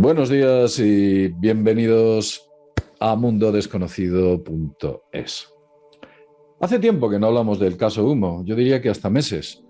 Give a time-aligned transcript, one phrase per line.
[0.00, 2.48] Buenos días y bienvenidos
[3.00, 5.48] a mundodesconocido.es.
[6.60, 9.64] Hace tiempo que no hablamos del caso Humo, yo diría que hasta meses.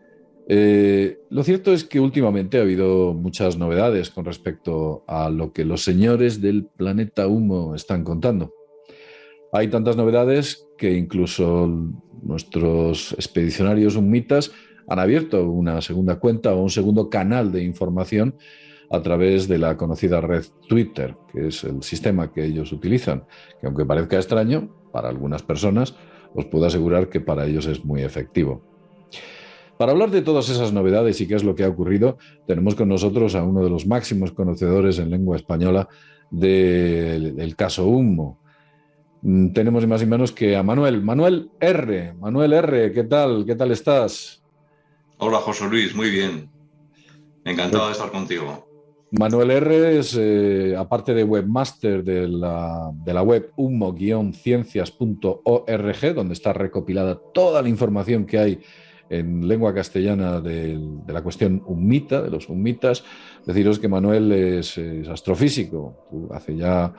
[0.46, 5.64] Eh, lo cierto es que últimamente ha habido muchas novedades con respecto a lo que
[5.64, 8.52] los señores del planeta Humo están contando.
[9.50, 11.66] Hay tantas novedades que incluso
[12.22, 14.52] nuestros expedicionarios humitas
[14.88, 18.34] han abierto una segunda cuenta o un segundo canal de información
[18.90, 23.24] a través de la conocida red Twitter, que es el sistema que ellos utilizan,
[23.60, 25.94] que aunque parezca extraño para algunas personas,
[26.34, 28.62] os puedo asegurar que para ellos es muy efectivo.
[29.76, 32.88] Para hablar de todas esas novedades y qué es lo que ha ocurrido, tenemos con
[32.88, 35.88] nosotros a uno de los máximos conocedores en lengua española
[36.30, 38.40] del caso Humo.
[39.22, 41.02] Mm, tenemos más y menos que a Manuel.
[41.02, 42.14] Manuel R.
[42.14, 43.44] Manuel R., ¿qué tal?
[43.46, 44.42] ¿Qué tal estás?
[45.18, 46.50] Hola, José Luis, muy bien.
[47.44, 48.67] Encantado de estar contigo.
[49.10, 49.98] Manuel R.
[49.98, 52.92] es, eh, aparte de webmaster de la,
[53.22, 58.60] web humo-ciencias.org, donde está recopilada toda la información que hay
[59.08, 63.02] en lengua castellana de, la cuestión humita, de los humitas.
[63.46, 64.78] Deciros que Manuel es,
[65.10, 66.28] astrofísico.
[66.34, 66.92] hace ya,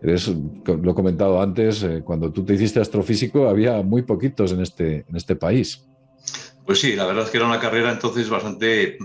[0.00, 4.60] eres, lo he comentado antes, eh, cuando tú te hiciste astrofísico había muy poquitos en
[4.60, 5.84] este, en este país.
[6.64, 8.98] Pues sí, la verdad es que era una carrera entonces bastante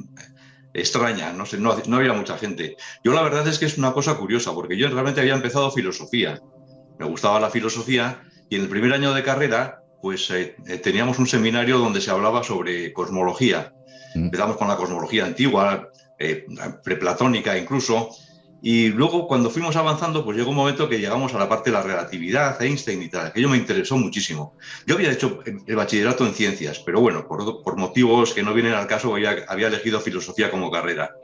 [0.74, 2.78] extraña, no sé, no, había mucha gente.
[3.04, 6.40] Yo la verdad es que es una cosa curiosa, porque yo realmente había empezado filosofía.
[7.00, 11.20] Me gustaba la filosofía y en el primer año de carrera, pues eh, eh, teníamos
[11.20, 13.74] un seminario donde se hablaba sobre cosmología.
[14.16, 14.26] Mm.
[14.26, 16.46] Empezamos con la cosmología antigua, eh,
[16.84, 18.12] preplatónica incluso,
[18.64, 21.78] y luego, cuando fuimos avanzando, pues llegó un momento que llegamos a la parte de
[21.78, 23.28] la relatividad, Einstein y tal.
[23.28, 24.56] Aquello me interesó muchísimo.
[24.86, 28.86] Yo había hecho el bachillerato en ciencias, pero bueno, por, motivos que no vienen al
[28.86, 31.16] caso, había, elegido filosofía como carrera.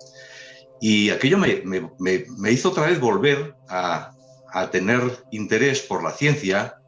[0.81, 1.61] Y aquello me,
[1.99, 4.13] me, hizo otra vez volver a,
[4.51, 6.81] a, tener interés por la ciencia,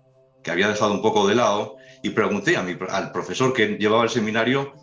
[0.43, 4.03] que había dejado un poco de lado, y pregunté a mi, al profesor que llevaba
[4.03, 4.73] el seminario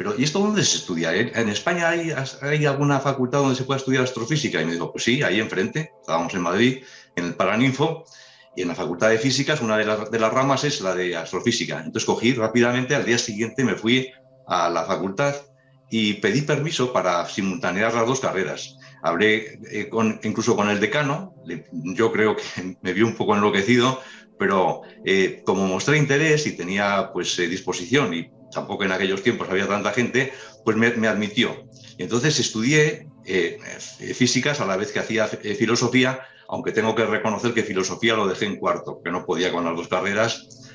[0.00, 1.14] pero ¿y esto dónde se estudia?
[1.14, 4.58] ¿En España hay, alguna facultad donde se pueda estudiar astrofísica?
[4.58, 6.84] Y me dijo, pues sí, ahí enfrente, estábamos en Madrid,
[7.16, 8.06] en el Paraninfo,
[8.56, 11.80] y en la Facultad de Físicas una de las, ramas es la de astrofísica.
[11.80, 14.10] Entonces cogí rápidamente, al día siguiente me fui
[14.46, 15.34] a la facultad
[15.90, 18.78] y pedí permiso para simultanear las dos carreras.
[19.02, 19.90] Hablé eh,
[20.22, 21.34] incluso con el decano,
[21.72, 24.00] yo creo que me vio un poco enloquecido,
[24.38, 29.48] pero eh, como mostré interés y tenía pues eh, disposición y tampoco en aquellos tiempos
[29.48, 30.32] había tanta gente,
[30.64, 31.64] pues me, admitió.
[31.98, 33.58] Y entonces estudié eh,
[34.14, 38.26] físicas a la vez que hacía eh, filosofía, aunque tengo que reconocer que filosofía lo
[38.26, 40.68] dejé en cuarto, que no podía con las dos carreras,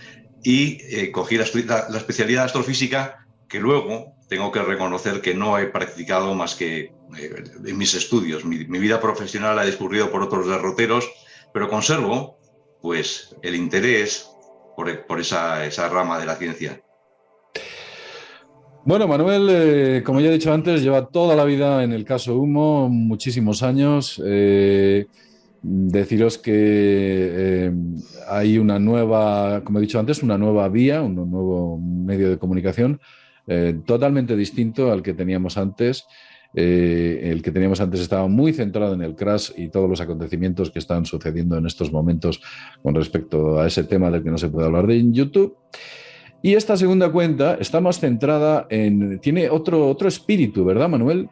[0.43, 5.67] y eh, cogí la, especialidad de astrofísica, que luego tengo que reconocer que no he
[5.67, 8.45] practicado más que en mis estudios.
[8.45, 11.09] Mi, vida profesional ha discurrido por otros derroteros,
[11.53, 12.39] pero conservo
[12.81, 14.29] pues el interés
[14.75, 16.81] por, esa, esa rama de la ciencia.
[18.85, 22.37] Bueno, Manuel, eh, como ya he dicho antes, lleva toda la vida en el caso
[22.37, 24.21] Humo, muchísimos años.
[24.23, 25.07] Eh,
[25.63, 27.71] deciros que eh,
[28.29, 33.01] hay una nueva, como he dicho antes, una nueva vía, un nuevo medio de comunicación
[33.85, 36.05] totalmente distinto al que teníamos antes.
[36.53, 40.79] el que teníamos antes estaba muy centrado en el crash y todos los acontecimientos que
[40.79, 42.41] están sucediendo en estos momentos
[42.81, 45.57] con respecto a ese tema del que no se puede hablar de YouTube.
[46.45, 49.17] Y esta segunda cuenta está más centrada en.
[49.19, 51.27] tiene otro, otro espíritu, ¿verdad, Manuel?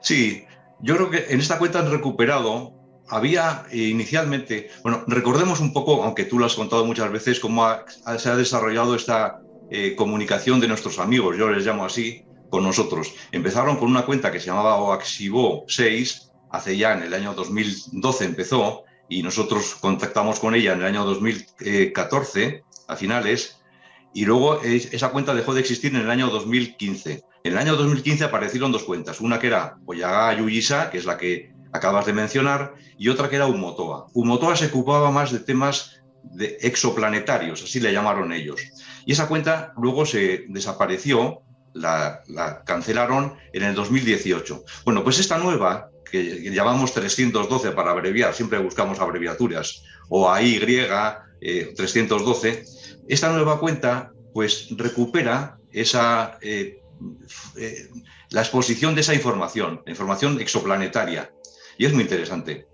[0.00, 0.42] Sí,
[0.80, 2.72] yo creo que en esta cuenta han recuperado.
[3.08, 4.68] Había inicialmente.
[4.82, 7.64] Bueno, recordemos un poco, aunque tú lo has contado muchas veces, cómo
[8.18, 13.14] se ha desarrollado esta eh, comunicación de nuestros amigos, yo les llamo así, con nosotros.
[13.30, 18.24] Empezaron con una cuenta que se llamaba Oaxivo 6, hace ya en el año 2012
[18.24, 23.59] empezó, y nosotros contactamos con ella en el año 2014, a finales,
[24.12, 27.22] y luego esa cuenta dejó de existir en el año 2015.
[27.44, 31.16] En el año 2015 aparecieron dos cuentas, una que era Oyaga Yuyisa, que es la
[31.16, 34.06] que acabas de mencionar, y otra que era Umotoa.
[34.12, 38.60] Umotoa se ocupaba más de temas de exoplanetarios, así le llamaron ellos.
[39.06, 41.42] Y esa cuenta luego se desapareció,
[41.72, 42.22] la,
[42.66, 44.64] cancelaron en el 2018.
[44.84, 52.64] Bueno, pues esta nueva, que, llamamos 312 para abreviar, siempre buscamos abreviaturas, o AY 312,
[53.10, 56.80] esta nueva cuenta pues recupera esa, eh,
[57.58, 57.88] eh,
[58.30, 61.32] la exposición de esa información, la información exoplanetaria.
[61.76, 62.66] Y es muy interesante.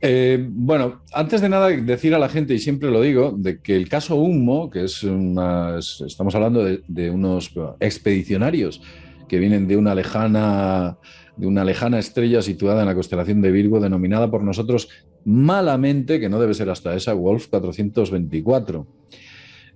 [0.00, 3.74] Eh, bueno, antes de nada decir a la gente, y siempre lo digo, de que
[3.74, 8.82] el caso Humo, que es una, estamos hablando de, unos expedicionarios
[9.28, 10.98] que vienen de una lejana
[11.36, 14.88] de una lejana estrella situada en la constelación de Virgo, denominada por nosotros
[15.24, 18.86] malamente, que no debe ser hasta esa, Wolf 424.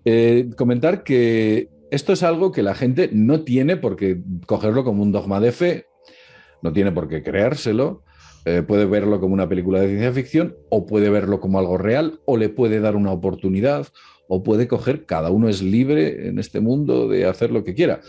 [0.05, 5.03] Eh, comentar que esto es algo que la gente no tiene por qué cogerlo como
[5.03, 5.87] un dogma de fe,
[6.63, 8.03] no tiene por qué creérselo,
[8.45, 12.21] eh, puede verlo como una película de ciencia ficción o puede verlo como algo real
[12.25, 13.89] o le puede dar una oportunidad
[14.29, 18.01] o puede coger, cada uno es libre en este mundo de hacer lo que quiera.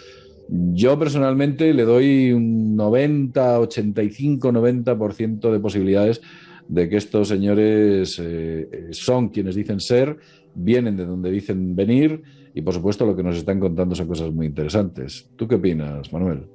[0.50, 6.22] Yo personalmente le doy un 90, 85, 90% de posibilidades
[6.70, 10.18] de que estos señores eh, son quienes dicen ser,
[10.54, 12.22] vienen de donde dicen venir
[12.54, 15.30] y por supuesto lo que nos están contando son cosas muy interesantes.
[15.36, 16.48] ¿Tú qué opinas, Manuel?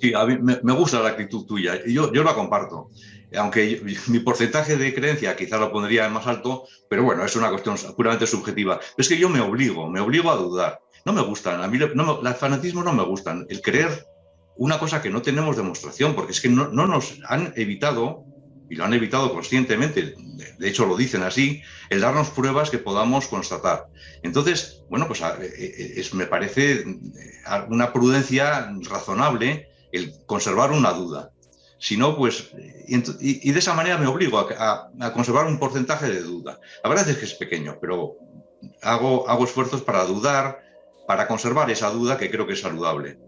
[0.00, 2.90] Sí, a mí me, gusta la actitud tuya yo, yo la comparto.
[3.36, 7.76] Aunque mi porcentaje de creencia quizá lo pondría más alto, pero bueno, es una cuestión
[7.94, 8.80] puramente subjetiva.
[8.96, 10.80] Es que yo me obligo, me obligo a dudar.
[11.04, 13.46] No me gustan, a mí no, el fanatismo no me gustan.
[13.48, 14.06] El creer
[14.56, 18.24] una cosa que no tenemos demostración, porque es que no, no nos han evitado,
[18.70, 20.14] y lo han evitado conscientemente,
[20.58, 23.86] de hecho lo dicen así, el darnos pruebas que podamos constatar.
[24.22, 26.84] Entonces, bueno, pues eh, eh, es, me parece
[27.68, 31.30] una prudencia razonable el conservar una duda.
[31.78, 32.50] Si no, pues,
[32.88, 36.58] y, de esa manera me obligo a, conservar un porcentaje de duda.
[36.82, 38.16] La verdad es que es pequeño, pero
[38.82, 40.60] hago, hago esfuerzos para dudar,
[41.06, 43.18] para conservar esa duda que creo que es saludable.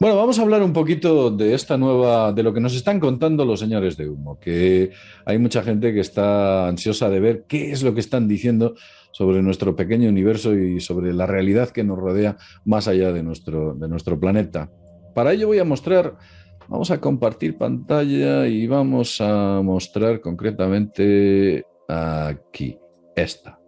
[0.00, 3.44] Bueno, vamos a hablar un poquito de esta nueva, de lo que nos están contando
[3.44, 4.90] los señores de humo, que
[5.24, 8.74] hay mucha gente que está ansiosa de ver qué es lo que están diciendo
[9.12, 13.74] sobre nuestro pequeño universo y sobre la realidad que nos rodea más allá de nuestro,
[13.74, 14.68] de nuestro planeta.
[15.14, 16.16] Para ello voy a mostrar,
[16.66, 22.76] vamos a compartir pantalla y vamos a mostrar concretamente aquí,
[23.14, 23.60] esta.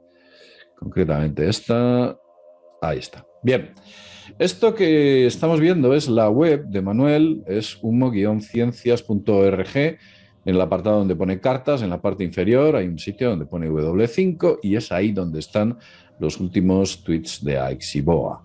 [0.76, 2.18] Concretamente esta,
[2.82, 3.24] ahí está.
[3.44, 3.70] Bien,
[4.38, 9.76] esto que estamos viendo es la web de Manuel, es humo-ciencias.org.
[9.76, 13.68] En el apartado donde pone cartas, en la parte inferior hay un sitio donde pone
[13.68, 15.78] W5 y es ahí donde están
[16.18, 18.44] los últimos tweets de Aixiboa,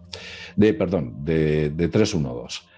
[0.55, 2.71] de, perdón, de, de 312.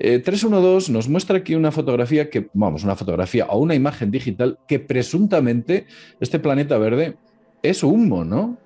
[0.00, 4.58] 312 eh, nos muestra aquí una fotografía que, vamos, una fotografía o una imagen digital
[4.66, 5.86] que presuntamente
[6.20, 7.16] este planeta verde
[7.62, 8.56] es humo, ¿no?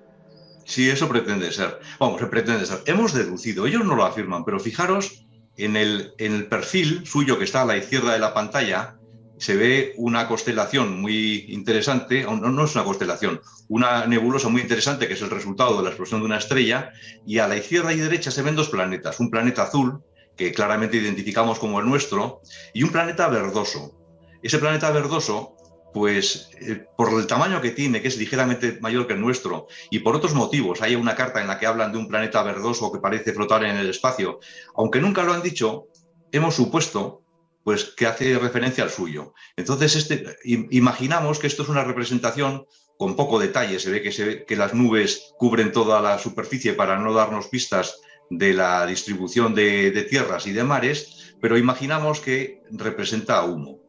[0.65, 1.79] Sí, eso pretende ser.
[1.99, 2.81] Vamos, pretende ser.
[2.85, 5.25] Hemos deducido, ellos no lo afirman, pero fijaros
[5.57, 8.97] en el, en el perfil suyo que está a la izquierda de la pantalla,
[9.37, 15.07] se ve una constelación muy interesante, no, no es una constelación, una nebulosa muy interesante
[15.07, 16.91] que es el resultado de la explosión de una estrella,
[17.25, 20.01] y a la izquierda y derecha se ven dos planetas, un planeta azul
[20.35, 22.41] que claramente identificamos como el nuestro,
[22.73, 23.95] y un planeta verdoso.
[24.41, 25.55] Ese planeta verdoso,
[25.95, 29.99] pues eh, por el tamaño que tiene, que es ligeramente mayor que el nuestro, y
[29.99, 32.99] por otros motivos, hay una carta en la que hablan de un planeta verdoso que
[32.99, 34.41] parece flotar en el espacio,
[34.75, 35.87] aunque nunca lo han dicho,
[36.33, 37.23] hemos supuesto
[37.63, 39.33] pues que hace referencia al suyo.
[39.55, 42.65] Entonces, este, imaginamos que esto es una representación
[42.97, 47.47] con poco detalle, se ve que, las nubes cubren toda la superficie para no darnos
[47.47, 53.79] pistas de la distribución de, tierras y de mares, pero imaginamos que representa humo.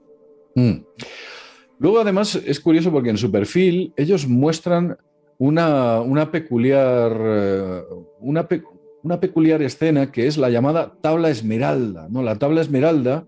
[0.55, 0.85] Mm.
[1.79, 4.97] Luego, además, es curioso porque en su perfil ellos muestran
[5.39, 7.83] una, peculiar, eh,
[8.21, 8.49] una,
[9.03, 12.09] una, peculiar escena que es la llamada tabla esmeralda.
[12.11, 12.23] ¿no?
[12.23, 13.27] La tabla esmeralda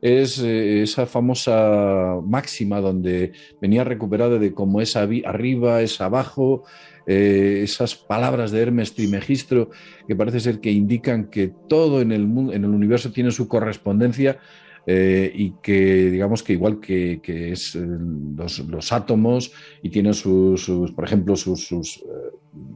[0.00, 6.64] es eh, esa famosa máxima donde venía recuperada de cómo es arriba, es abajo,
[7.06, 9.70] eh, esas palabras de Hermes Trimegistro
[10.06, 14.38] que parece ser que indican que todo en el, en el universo tiene su correspondencia
[14.86, 17.20] eh, y que digamos que igual que,
[17.52, 22.02] es los, átomos y tienen sus, por ejemplo, sus,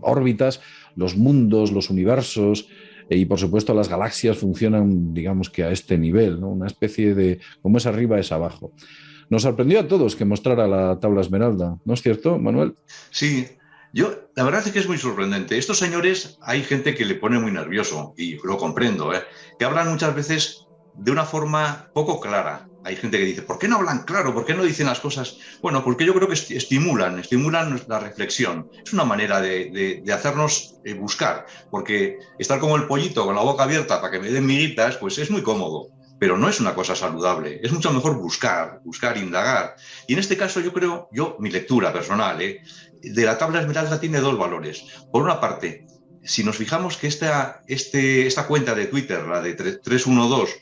[0.00, 0.60] órbitas,
[0.96, 2.68] los mundos, los universos,
[3.10, 6.48] y por supuesto las galaxias funcionan, digamos que a este nivel, ¿no?
[6.48, 8.72] una especie de, como es arriba, es abajo.
[9.30, 12.74] Nos sorprendió a todos que mostrara la tabla esmeralda, ¿no es cierto, Manuel?
[13.10, 13.46] Sí,
[13.92, 15.56] yo, la verdad es que es muy sorprendente.
[15.56, 19.22] Estos señores, hay gente que le pone muy nervioso, y lo comprendo, ¿eh?
[19.58, 20.63] que hablan muchas veces
[20.94, 24.34] de una forma poco clara hay gente que dice, ¿por qué no hablan claro?
[24.34, 25.38] ¿Por qué no dicen las cosas?
[25.62, 28.68] Bueno, porque yo creo que estimulan, estimulan la reflexión.
[28.84, 33.64] Es una manera de, hacernos eh, buscar, porque estar como el pollito con la boca
[33.64, 36.94] abierta para que me den miguitas, pues es muy cómodo, pero no es una cosa
[36.94, 37.58] saludable.
[37.62, 39.76] Es mucho mejor buscar, buscar, indagar.
[40.06, 42.60] Y en este caso yo creo, yo, mi lectura personal, ¿eh?
[43.00, 44.84] de la tabla esmeralda tiene dos valores.
[45.10, 45.86] Por una parte,
[46.22, 50.54] si nos fijamos que esta, este, esta cuenta de Twitter, la de 312,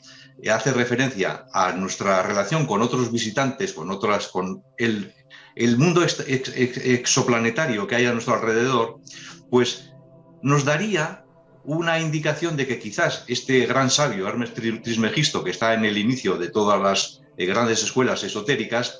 [0.49, 5.13] hace referencia a nuestra relación con otros visitantes, con otras, con el,
[5.77, 8.99] mundo exoplanetario que hay a nuestro alrededor,
[9.49, 9.93] pues
[10.41, 11.23] nos daría
[11.63, 16.37] una indicación de que quizás este gran sabio, Hermes Trismegisto, que está en el inicio
[16.37, 18.99] de todas las eh, grandes escuelas esotéricas,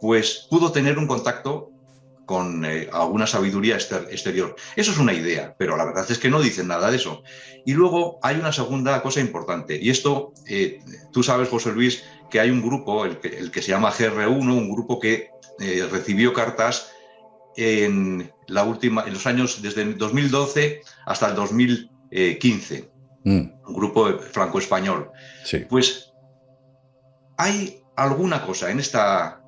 [0.00, 1.69] pues pudo tener un contacto
[2.30, 4.54] con eh, alguna sabiduría exterior.
[4.76, 7.24] Eso es una idea, pero la verdad es que no dicen nada de eso.
[7.66, 10.78] Y luego hay una segunda cosa importante, y esto, eh,
[11.12, 15.00] tú sabes, José Luis, que hay un grupo, el que, se llama GR1, un grupo
[15.00, 16.92] que eh, recibió cartas
[17.56, 22.90] en, la última, en los años desde 2012 hasta el 2015,
[23.24, 23.38] mm.
[23.66, 25.10] un grupo franco-español.
[25.68, 26.12] Pues
[27.36, 29.42] hay alguna cosa en esta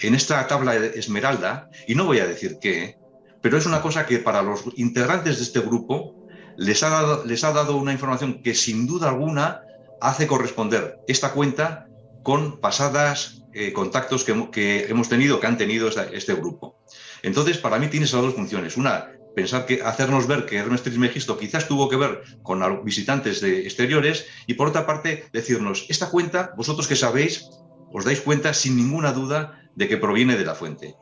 [0.00, 2.98] en esta tabla esmeralda, y no voy a decir qué,
[3.40, 6.14] pero es una cosa que para los integrantes de este grupo
[6.56, 9.62] les ha dado, les ha dado una información que sin duda alguna
[10.00, 11.86] hace corresponder esta cuenta
[12.22, 16.78] con pasadas eh, contactos que, hemos tenido, que han tenido este grupo.
[17.22, 18.76] Entonces, para mí tiene esas dos funciones.
[18.76, 23.60] Una, pensar que hacernos ver que Hermes Trismegisto quizás tuvo que ver con visitantes de
[23.60, 27.48] exteriores y por otra parte decirnos, esta cuenta, vosotros que sabéis,
[27.92, 30.96] os dais cuenta sin ninguna duda de que proviene de la fuente.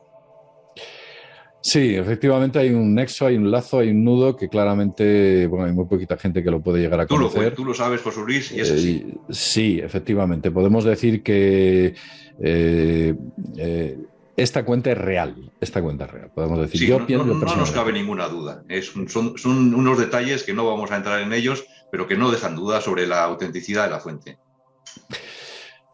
[1.61, 5.73] Sí, efectivamente hay un nexo, hay un lazo, hay un nudo que claramente, bueno, hay
[5.73, 7.55] muy poquita gente que lo puede llegar a conocer.
[7.55, 9.03] Tú lo, sabes, José Luis, y es así.
[9.05, 10.51] Eh, sí, efectivamente.
[10.51, 11.95] Podemos decir que
[12.39, 13.15] eh,
[13.57, 13.97] eh,
[14.37, 15.51] esta cuenta es real.
[15.59, 16.31] Esta cuenta es real.
[16.33, 16.87] Podemos decir.
[16.87, 18.63] Yo no, no, nos cabe ninguna duda.
[19.07, 22.55] son, son unos detalles que no vamos a entrar en ellos, pero que no dejan
[22.55, 24.37] duda sobre la autenticidad de la fuente.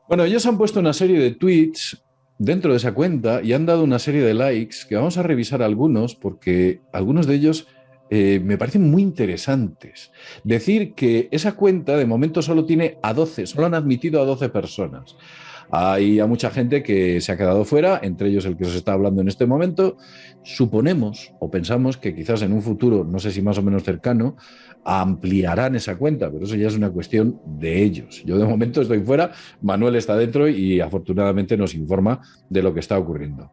[0.07, 2.02] Bueno, ellos han puesto una serie de tweets
[2.43, 5.61] dentro de esa cuenta y han dado una serie de likes que vamos a revisar
[5.63, 7.67] algunos porque algunos de ellos
[8.09, 10.11] eh, me parecen muy interesantes.
[10.43, 14.49] Decir que esa cuenta de momento solo tiene a 12, solo han admitido a 12
[14.49, 15.15] personas.
[15.75, 18.93] Hay a mucha gente que se ha quedado fuera, entre ellos el que os está
[18.93, 19.97] hablando en este momento.
[20.43, 24.37] Suponemos o pensamos que quizás en un futuro, no sé si más o menos cercano,
[24.85, 28.21] ampliarán esa cuenta, pero eso ya es una cuestión de ellos.
[28.23, 29.31] Yo de momento estoy fuera,
[29.63, 33.51] Manuel está dentro y afortunadamente nos informa de lo que está ocurriendo.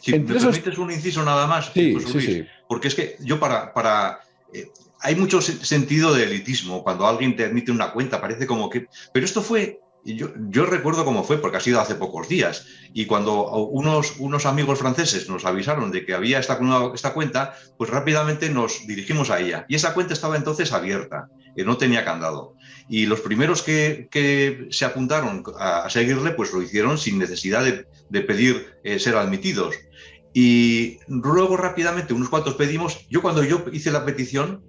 [0.00, 2.44] Si me permites un inciso nada más, sí, sí, sí.
[2.66, 3.74] porque es que yo para...
[3.74, 4.20] para
[4.54, 4.68] eh,
[5.00, 8.86] hay mucho sentido de elitismo cuando alguien te admite una cuenta, parece como que...
[9.12, 12.66] Pero esto fue yo, yo, recuerdo cómo fue, porque ha sido hace pocos días.
[12.92, 16.58] Y cuando unos, unos amigos franceses nos avisaron de que había esta,
[16.94, 19.64] esta cuenta, pues rápidamente nos dirigimos a ella.
[19.68, 22.56] Y esa cuenta estaba entonces abierta, que no tenía candado.
[22.88, 27.86] Y los primeros que, que se apuntaron a, seguirle, pues lo hicieron sin necesidad de,
[28.08, 29.76] de pedir eh, ser admitidos.
[30.34, 34.64] Y luego rápidamente, unos cuantos pedimos, yo cuando yo hice la petición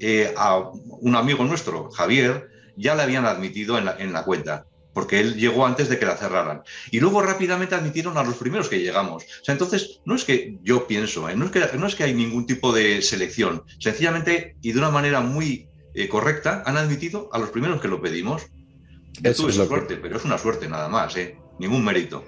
[0.00, 4.66] eh, a un amigo nuestro, Javier, ya le habían admitido en la, en la cuenta
[4.94, 6.62] porque él llegó antes de que la cerraran.
[6.90, 9.24] Y luego rápidamente admitieron a los primeros que llegamos.
[9.24, 11.36] O sea, entonces, no es que yo pienso, ¿eh?
[11.36, 13.64] no, es que, no es que hay ningún tipo de selección.
[13.78, 18.00] Sencillamente y de una manera muy eh, correcta han admitido a los primeros que lo
[18.00, 18.46] pedimos.
[19.22, 21.36] Eso es suerte, pero es una suerte nada más, ¿eh?
[21.58, 22.24] ningún mérito.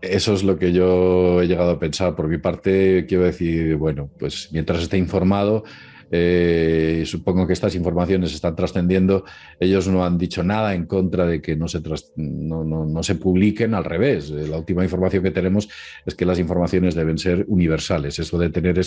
[0.00, 2.16] Eso es lo que yo he llegado a pensar.
[2.16, 5.64] Por mi parte, quiero decir, bueno, pues mientras esté informado,
[6.10, 9.24] eh, supongo que estas informaciones están trascendiendo.
[9.58, 11.80] Ellos no han dicho nada en contra de que no se,
[12.16, 14.30] no, se publiquen, al revés.
[14.30, 15.68] Eh, la última información que tenemos
[16.04, 18.18] es que las informaciones deben ser universales.
[18.18, 18.78] Eso de tener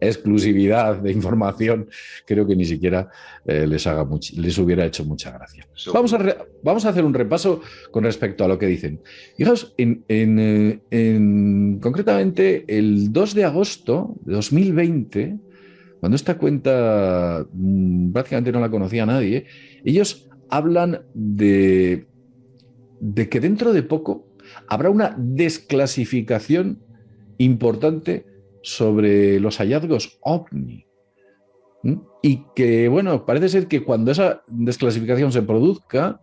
[0.00, 1.88] exclusividad de información,
[2.24, 3.08] creo que ni siquiera
[3.44, 4.06] eh, les, haga
[4.36, 5.66] les hubiera hecho mucha gracia.
[5.92, 9.00] Vamos a, vamos a hacer un repaso con respecto a lo que dicen.
[9.36, 15.36] Fijaos, en, en, concretamente el 2 de agosto de 2020,
[16.06, 19.46] cuando esta cuenta mm, prácticamente no la conocía nadie,
[19.84, 22.06] ellos hablan de,
[23.00, 24.28] de que dentro de poco
[24.68, 26.80] habrá una desclasificación
[27.38, 28.24] importante
[28.62, 30.86] sobre los hallazgos ovni.
[32.22, 36.20] Y que, bueno, parece ser que cuando esa desclasificación se produzca,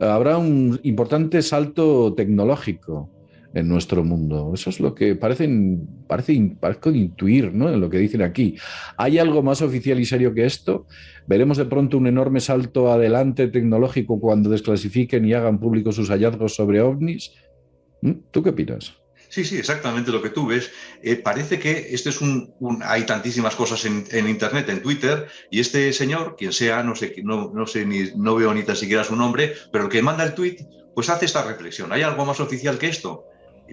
[0.00, 3.10] habrá un importante salto tecnológico
[3.58, 4.52] en nuestro mundo.
[4.54, 7.68] Eso es lo que parecen, parece, parece intuir ¿no?
[7.72, 8.56] en lo que dicen aquí.
[8.96, 10.86] ¿Hay algo más oficial y serio que esto?
[11.26, 16.54] ¿Veremos de pronto un enorme salto adelante tecnológico cuando desclasifiquen y hagan públicos sus hallazgos
[16.54, 17.32] sobre ovnis?
[18.02, 18.12] ¿Mm?
[18.30, 18.94] ¿Tú qué opinas?
[19.28, 20.70] Sí, sí, exactamente lo que tú ves.
[21.02, 25.92] Eh, parece que este es un, hay tantísimas cosas en, Internet, en Twitter, y este
[25.92, 29.16] señor, quien sea, no sé, no, no sé ni no veo ni tan siquiera su
[29.16, 30.56] nombre, pero el que manda el tweet,
[30.94, 31.92] pues hace esta reflexión.
[31.92, 33.24] ¿Hay algo más oficial que esto?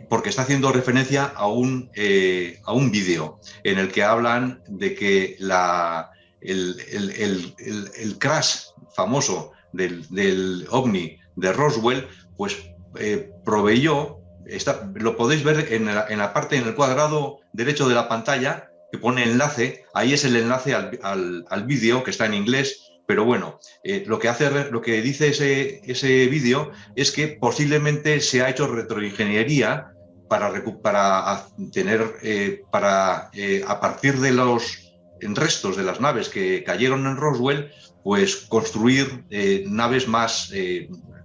[0.10, 4.96] Porque está haciendo referencia a un, eh, a un vídeo en el que hablan de
[4.96, 6.12] que la,
[6.42, 12.58] el, crash famoso del, ovni de Roswell, pues
[12.98, 17.88] eh, proveyó, está, lo podéis ver en la, en la, parte en el cuadrado derecho
[17.88, 22.34] de la pantalla, que pone enlace, ahí es el enlace al, vídeo que está en
[22.34, 27.28] inglés, pero bueno, eh, lo, que hace, lo que dice ese, ese vídeo es que
[27.28, 29.92] posiblemente se ha hecho retroingeniería
[30.28, 30.52] para,
[31.72, 37.18] tener, eh, para eh, a partir de los restos de las naves que cayeron en
[37.18, 37.72] Roswell,
[38.04, 39.24] pues construir
[39.66, 40.52] naves más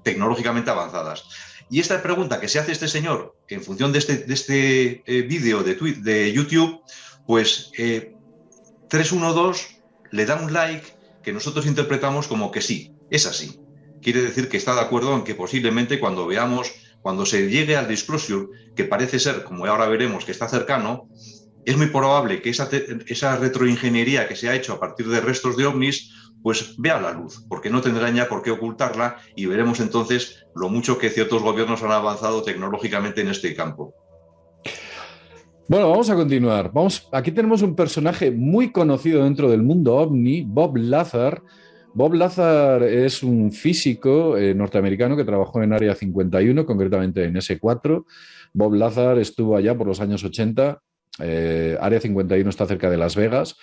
[0.05, 1.25] tecnológicamente avanzadas.
[1.69, 5.63] Y esta pregunta que se hace este señor en función de este, de este vídeo
[5.63, 6.81] de, de YouTube,
[7.27, 7.71] pues
[8.89, 13.61] 312 eh, le da un like que nosotros interpretamos como que sí, es así.
[14.01, 16.73] Quiere decir que está de acuerdo en que posiblemente cuando veamos,
[17.03, 21.09] cuando se llegue al disclosure, que parece ser, como ahora veremos, que está cercano,
[21.65, 22.69] es muy probable que esa,
[23.07, 26.13] esa retroingeniería que se ha hecho a partir de restos de ovnis
[26.43, 30.71] pues vea la luz, porque no tendrán ya por qué ocultarla y veremos entonces lo
[30.71, 33.95] mucho que ciertos gobiernos han avanzado tecnológicamente en este campo.
[35.71, 36.73] Bueno, vamos a continuar.
[36.73, 41.45] Vamos, aquí tenemos un personaje muy conocido dentro del mundo ovni, Bob Lazar.
[41.95, 48.05] Bob Lazar es un físico eh, norteamericano que trabajó en Área 51, concretamente en S4.
[48.53, 50.83] Bob Lazar estuvo allá por los años 80.
[51.21, 53.57] Eh, Área 51 está cerca de Las Vegas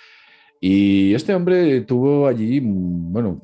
[0.60, 3.40] y este hombre tuvo allí, bueno,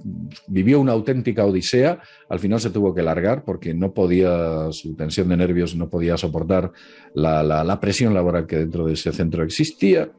[0.48, 2.00] vivió una auténtica odisea.
[2.28, 6.16] Al final se tuvo que largar porque no podía, su tensión de nervios no podía
[6.16, 6.72] soportar
[7.14, 10.10] la, presión laboral que dentro de ese centro existía.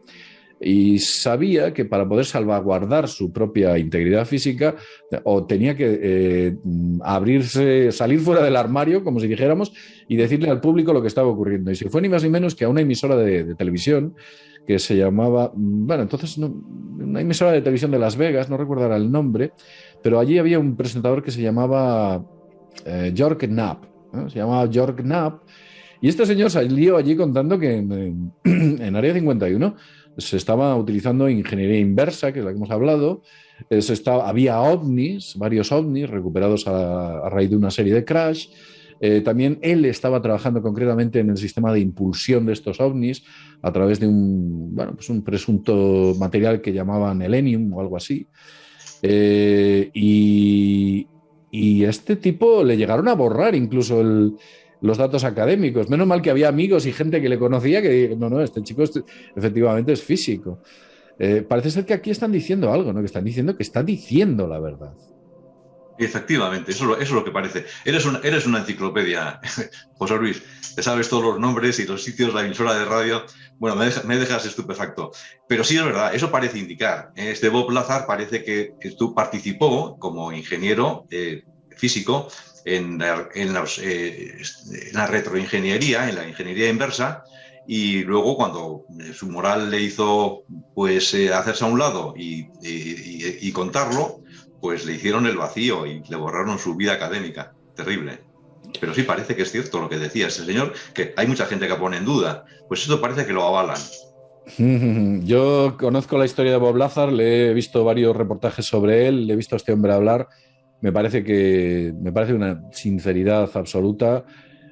[0.61, 4.75] Y sabía que para poder salvaguardar su propia integridad física,
[5.25, 6.55] o tenía que eh,
[7.01, 9.73] abrirse, salir fuera del armario, como si dijéramos,
[10.07, 11.71] y decirle al público lo que estaba ocurriendo.
[11.71, 14.15] Y si fue ni más ni menos que a una emisora de televisión
[14.65, 16.37] que se llamaba, bueno, entonces
[16.99, 19.53] una emisora de televisión de Las Vegas, no recuerdo el nombre,
[20.01, 22.23] pero allí había un presentador que se llamaba
[22.85, 23.83] eh, George Knapp,
[24.27, 25.43] se llamaba George Knapp,
[26.01, 29.75] y este señor salió allí contando que en, en, Área 51
[30.17, 33.21] se estaba utilizando ingeniería inversa, que es la que hemos hablado,
[33.69, 38.47] se estaba, había ovnis, varios ovnis recuperados a raíz de una serie de crash,
[38.99, 43.23] eh, también él estaba trabajando concretamente en el sistema de impulsión de estos ovnis
[43.61, 48.27] a través de un, bueno, pues un presunto material que llamaban Elenium o algo así.
[49.01, 51.07] Eh, y,
[51.51, 54.01] y, este tipo le llegaron a borrar incluso
[54.81, 55.89] los datos académicos.
[55.89, 58.83] Menos mal que había amigos y gente que le conocía que no, no, este chico
[59.35, 60.59] efectivamente es físico.
[61.17, 62.99] Eh, parece ser que aquí están diciendo algo, ¿no?
[62.99, 64.93] Que están diciendo que está diciendo la verdad.
[65.97, 67.65] Efectivamente, eso, es lo que parece.
[67.85, 68.19] Eres una,
[68.59, 69.39] enciclopedia,
[69.97, 70.41] José Luis.
[70.75, 73.25] Te sabes todos los nombres y los sitios, la emisora de radio.
[73.57, 75.11] Bueno, me, dejas estupefacto.
[75.47, 77.11] Pero sí es verdad, eso parece indicar.
[77.15, 77.31] ¿eh?
[77.31, 81.43] Este Bob Lazar parece que, tú participó como ingeniero eh,
[81.77, 82.27] físico
[82.65, 84.41] en la, en, eh,
[84.91, 87.23] la retroingeniería, en la ingeniería inversa,
[87.67, 90.43] y luego cuando su moral le hizo
[90.75, 94.24] pues hacerse a un lado y contarlo,
[94.65, 97.53] pues le hicieron el vacío y le borraron su vida académica.
[97.75, 98.17] Terrible.
[98.81, 101.67] Pero sí parece que es cierto lo que decía ese señor, que hay mucha gente
[101.67, 102.45] que pone en duda.
[102.67, 103.77] Pues esto parece que lo avalan.
[105.23, 109.33] Yo conozco la historia de Bob Lazar, le he visto varios reportajes sobre él, le
[109.33, 110.27] he visto a este hombre hablar.
[110.81, 114.25] Me parece que me parece una sinceridad absoluta.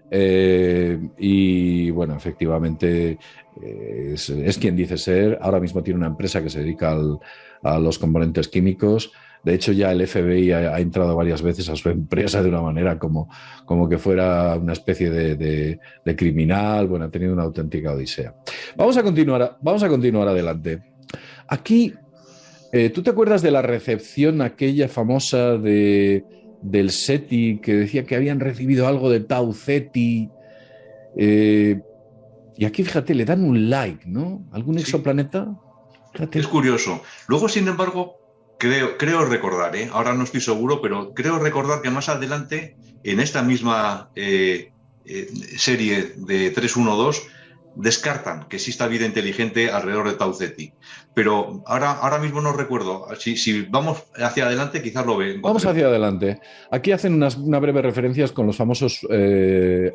[0.10, 3.20] Eh, y bueno, efectivamente
[3.62, 5.38] eh, es, quien dice ser.
[5.40, 6.98] Ahora mismo tiene una empresa que se dedica
[7.62, 9.12] a los componentes químicos.
[9.44, 12.98] De hecho, ya el FBI ha, entrado varias veces a su empresa de una manera
[12.98, 13.30] como,
[13.66, 15.80] como que fuera una especie de,
[16.16, 16.88] criminal.
[16.88, 18.34] Bueno, ha tenido una auténtica odisea.
[18.76, 20.82] Vamos a continuar, vamos a continuar adelante.
[21.48, 21.94] Aquí,
[22.72, 26.24] eh, ¿tú te acuerdas de la recepción aquella famosa de,
[26.62, 30.30] del SETI que decía que habían recibido algo de Tau Ceti?
[31.18, 31.82] Eh,
[32.56, 34.48] y aquí, fíjate, le dan un like, ¿no?
[34.52, 35.54] ¿Algún exoplaneta?
[36.32, 37.02] Es curioso.
[37.28, 38.23] Luego, sin embargo,
[38.58, 39.90] creo, recordar, ¿eh?
[39.92, 44.72] ahora no estoy seguro, pero creo recordar que más adelante, en esta misma eh,
[45.06, 47.22] eh, serie de 312,
[47.76, 50.74] descartan que exista vida inteligente alrededor de Tau Ceti.
[51.14, 53.08] Pero ahora, ahora mismo no recuerdo.
[53.18, 55.42] Si, vamos hacia adelante, quizás lo ven.
[55.42, 56.40] Vamos hacia adelante.
[56.72, 59.92] Aquí hacen unas una breve referencias con los famosos eh,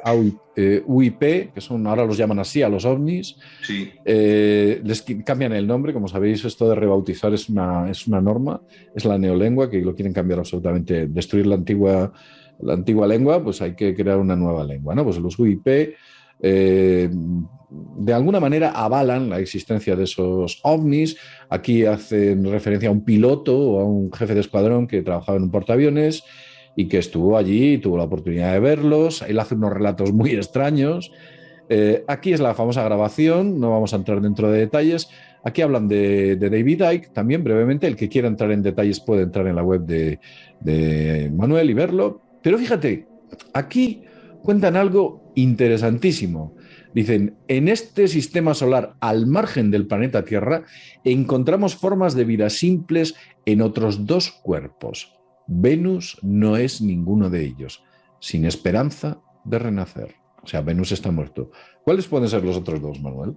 [0.87, 3.37] UIP, eh, que son ahora los llaman así a los ovnis.
[3.63, 3.91] Sí.
[4.05, 8.61] Eh, les cambian el nombre, como sabéis, esto de rebautizar es una, es una norma,
[8.95, 12.13] es la neolengua, que lo quieren cambiar absolutamente, destruir la antigua,
[12.61, 14.95] la antigua lengua, pues hay que crear una nueva lengua.
[14.95, 15.05] ¿no?
[15.05, 15.97] Pues los UIP
[16.41, 17.11] eh,
[17.71, 21.17] de alguna manera avalan la existencia de esos ovnis.
[21.51, 25.45] Aquí hacen referencia a un piloto o a un jefe de escuadrón que trabajaba en
[25.45, 26.25] un portaaviones
[26.77, 29.23] y que estuvo allí, tuvo la oportunidad de verlos.
[29.23, 31.13] Él hace unos relatos muy extraños.
[31.69, 35.11] Eh, aquí es la famosa grabación, no vamos a entrar dentro de detalles.
[35.45, 37.87] Aquí hablan de, David Icke, también brevemente.
[37.87, 40.19] El que quiera entrar en detalles puede entrar en la web de,
[40.61, 42.23] de Manuel y verlo.
[42.43, 43.07] Pero fíjate,
[43.53, 44.03] aquí
[44.43, 46.57] cuentan algo interesantísimo.
[46.95, 50.65] Dicen, en este sistema solar, al margen del planeta Tierra,
[51.05, 53.15] encontramos formas de vida simples
[53.47, 55.13] en otros dos cuerpos.
[55.47, 57.85] Venus no es ninguno de ellos,
[58.21, 60.17] sin esperanza de renacer.
[60.43, 61.51] O sea, Venus está muerto.
[61.85, 63.37] ¿Cuáles pueden ser los otros dos, Manuel?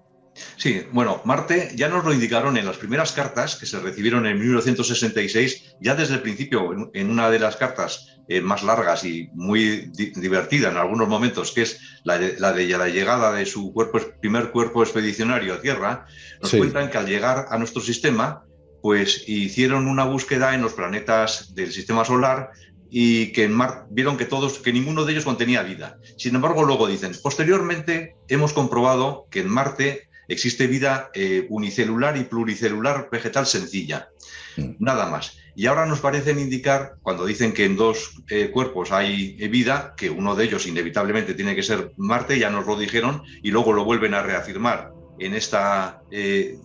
[0.56, 4.40] Sí, bueno, Marte ya nos lo indicaron en las primeras cartas que se recibieron en
[4.40, 9.92] 1966, ya desde el principio, en una de las cartas eh, más largas y muy
[10.16, 14.84] divertida en algunos momentos, que es la de la, llegada de su cuerpo, primer cuerpo
[14.84, 16.06] expedicionario a Tierra,
[16.42, 18.46] nos cuentan que al llegar a nuestro sistema,
[18.82, 22.52] pues hicieron una búsqueda en los planetas del sistema solar
[22.90, 23.58] y que en
[23.90, 25.98] vieron que todos, que ninguno de ellos contenía vida.
[26.18, 32.24] Sin embargo, luego dicen, posteriormente hemos comprobado que en Marte existe vida eh, unicelular y
[32.24, 34.10] pluricelular vegetal sencilla.
[34.58, 34.76] Mm.
[34.80, 35.38] Nada más.
[35.56, 39.94] Y ahora nos parecen indicar, cuando dicen que en dos eh, cuerpos hay eh, vida,
[39.98, 43.74] que uno de ellos inevitablemente tiene que ser Marte, ya nos lo dijeron, y luego
[43.74, 46.02] lo vuelven a reafirmar en esta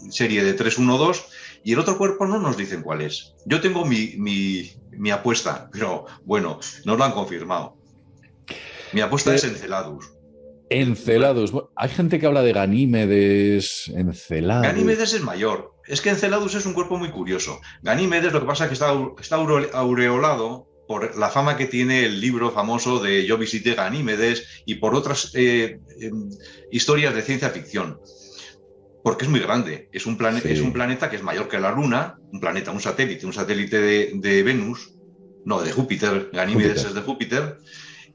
[0.08, 1.24] serie de 312,
[1.62, 3.34] y el otro cuerpo no nos dicen cuál es.
[3.44, 7.76] Yo tengo mi, mi apuesta, pero bueno, no lo han confirmado.
[8.92, 10.15] Mi apuesta es Enceladus.
[10.70, 11.52] Enceladus.
[11.76, 14.66] Hay gente que habla de Ganímedes, Enceladus.
[14.66, 15.74] Ganímedes es mayor.
[15.86, 17.60] Es que Enceladus es un cuerpo muy curioso.
[17.82, 22.20] Ganímedes lo que pasa es que está, está aureolado por la fama que tiene el
[22.20, 26.30] libro famoso de Yo visité Ganímedes y por otras eh, em,
[26.70, 28.00] historias de ciencia ficción.
[29.02, 29.88] Porque es muy grande.
[29.92, 33.24] Es un, es un planeta que es mayor que la Luna, un planeta, un satélite,
[33.24, 34.94] un satélite de, Venus,
[35.44, 36.30] no, de Júpiter.
[36.32, 37.58] Ganímedes es de Júpiter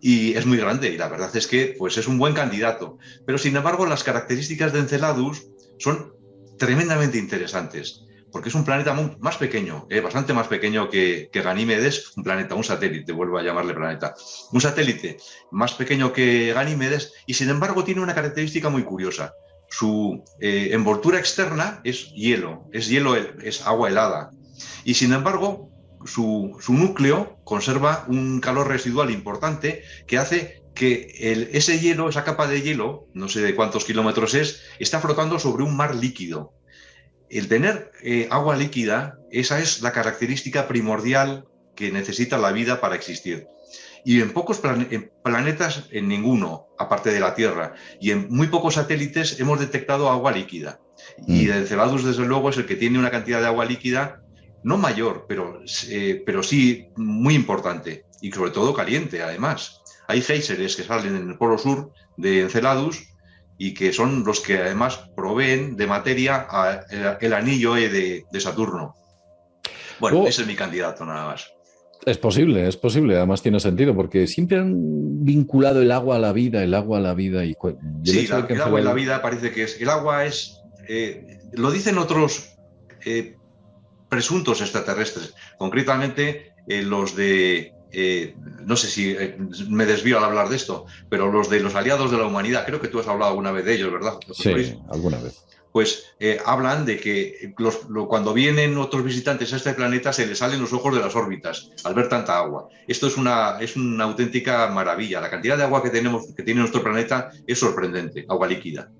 [0.02, 2.98] y es muy grande y la verdad es que pues es un buen candidato.
[3.26, 6.14] Pero sin embargo las características de Enceladus son
[6.58, 12.24] tremendamente interesantes porque es un planeta más pequeño, eh, bastante más pequeño que, Ganímedes, un
[12.24, 14.16] planeta, un satélite, vuelvo a llamarle planeta,
[14.52, 15.18] un satélite
[15.52, 19.34] más pequeño que Ganímedes y sin embargo tiene una característica muy curiosa.
[19.70, 24.32] Su eh, envoltura externa es hielo, es hielo, es agua helada.
[24.84, 25.71] Y sin embargo,
[26.06, 32.62] su, núcleo conserva un calor residual importante que hace que ese hielo, esa capa de
[32.62, 36.54] hielo, no sé de cuántos kilómetros es, está flotando sobre un mar líquido.
[37.30, 42.96] El tener eh, agua líquida, esa es la característica primordial que necesita la vida para
[42.96, 43.48] existir.
[44.04, 44.60] Y en pocos
[45.24, 50.32] planetas, en ninguno, aparte de la Tierra, y en muy pocos satélites hemos detectado agua
[50.32, 50.80] líquida.
[51.28, 51.52] Y mm.
[51.52, 54.22] Enceladus, desde luego, es el que tiene una cantidad de agua líquida
[54.64, 59.82] no mayor, pero, eh, pero sí muy importante y sobre todo caliente además.
[60.08, 63.08] Hay géiseres que salen en el polo sur de Enceladus
[63.58, 66.48] y que son los que además proveen de materia
[67.20, 68.96] el, anillo E de, Saturno.
[70.00, 70.28] Bueno, oh.
[70.28, 71.52] ese es mi candidato nada más.
[72.06, 76.34] Es posible, es posible, además tiene sentido, porque siempre han vinculado el agua a la
[76.34, 77.46] vida, el agua a la vida.
[77.46, 77.56] Y,
[78.04, 79.80] sí, el agua y la vida parece que es.
[79.80, 80.60] El agua es.
[80.88, 82.56] Eh, lo dicen otros
[83.06, 83.36] eh,
[84.12, 89.38] presuntos extraterrestres, concretamente eh, los de, eh, no sé si eh,
[89.70, 92.82] me desvío al hablar de esto, pero los de los aliados de la humanidad, creo
[92.82, 94.20] que tú has hablado alguna vez de ellos, ¿verdad?
[94.34, 95.46] Sí, alguna vez.
[95.72, 96.04] Pues
[96.46, 97.54] hablan de que
[98.10, 101.70] cuando vienen otros visitantes a este planeta se les salen los ojos de las órbitas
[101.86, 102.68] al ver tanta agua.
[102.86, 105.22] Esto es una, es una auténtica maravilla.
[105.22, 108.92] La cantidad de agua que tenemos, que tiene nuestro planeta es sorprendente, agua líquida.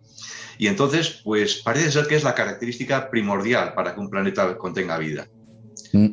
[0.62, 5.00] Y entonces, pues parece ser que es la característica primordial para que un planeta contenga
[5.00, 5.28] vida.
[5.92, 6.06] Mm.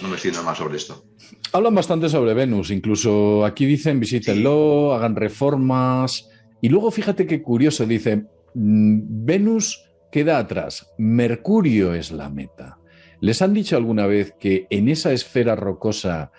[0.00, 1.04] No me extiendo más sobre esto.
[1.52, 6.28] Hablan bastante sobre Venus, incluso aquí dicen visítenlo, hagan reformas.
[6.60, 12.78] Y luego fíjate qué curioso, dice, mm, Venus queda atrás, Mercurio es la meta.
[13.20, 16.30] ¿Les han dicho alguna vez que en esa esfera rocosa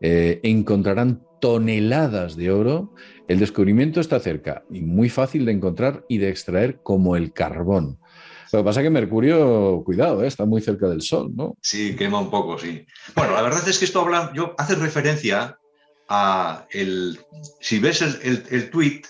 [0.00, 2.94] eh, encontrarán toneladas de oro?
[3.28, 7.98] El descubrimiento está cerca y muy fácil de encontrar y de extraer como el carbón.
[8.52, 10.26] Lo que pasa es que Mercurio, cuidado, ¿eh?
[10.26, 11.56] está muy cerca del Sol, ¿no?
[11.60, 12.84] Sí, quema un poco, sí.
[13.14, 15.58] Bueno, la verdad es que esto habla, yo, hace referencia
[16.08, 17.20] a el,
[17.60, 19.02] si ves el, el, tweet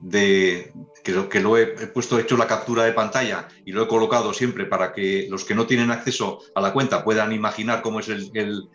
[0.00, 0.72] de
[1.04, 3.88] que lo, que lo he, puesto, he hecho la captura de pantalla y lo he
[3.88, 8.00] colocado siempre para que los que no tienen acceso a la cuenta puedan imaginar cómo
[8.00, 8.68] es el, el,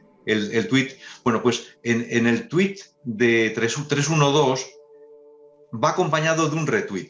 [0.68, 0.98] tweet.
[1.24, 4.66] Bueno, pues en, el tweet de 312
[5.74, 7.10] va acompañado de un retweet.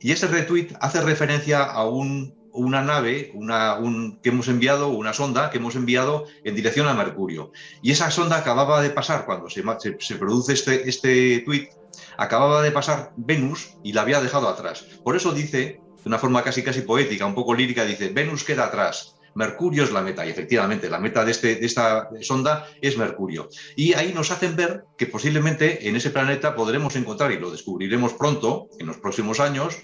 [0.00, 3.78] Y ese retweet hace referencia a un una nave una,
[4.22, 7.52] que hemos enviado, una sonda que hemos enviado en dirección a Mercurio.
[7.82, 9.62] Y esa sonda acababa de pasar, cuando se,
[9.98, 11.70] se, produce este, este tuit,
[12.16, 14.84] acababa de pasar Venus y la había dejado atrás.
[15.04, 18.66] Por eso dice, de una forma casi casi poética, un poco lírica, dice, Venus queda
[18.66, 19.16] atrás.
[19.34, 23.48] Mercurio es la meta, y efectivamente la meta de, este, de esta sonda es Mercurio.
[23.76, 28.14] Y ahí nos hacen ver que posiblemente en ese planeta podremos encontrar, y lo descubriremos
[28.14, 29.78] pronto, en los próximos años,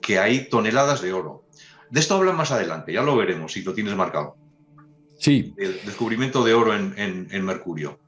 [0.00, 1.44] que hay toneladas de oro.
[1.90, 4.36] De esto hablan más adelante, ya lo veremos si lo tienes marcado.
[5.18, 5.52] Sí.
[5.58, 7.98] El descubrimiento de oro en, Mercurio.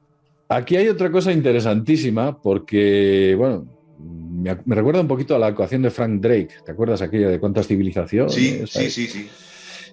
[0.48, 3.66] Aquí hay otra cosa interesantísima porque, bueno,
[3.98, 6.54] me, recuerda un poquito a la ecuación de Frank Drake.
[6.64, 8.34] ¿Te acuerdas aquella de cuántas civilizaciones?
[8.34, 9.28] Sí, sí, sí, sí.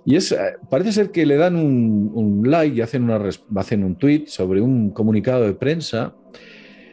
[0.06, 0.38] Y es, eh,
[0.70, 3.22] parece ser que le dan un, like y hacen, una,
[3.56, 6.16] hacen un tweet sobre un comunicado de prensa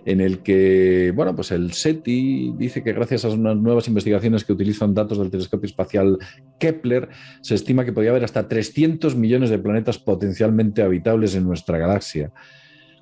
[0.07, 4.53] en el que, bueno, pues el SETI dice que gracias a unas nuevas investigaciones que
[4.53, 6.19] utilizan datos del telescopio espacial
[6.61, 7.09] Kepler,
[7.41, 12.33] se estima que podría haber hasta 300 millones de planetas potencialmente habitables en nuestra galaxia,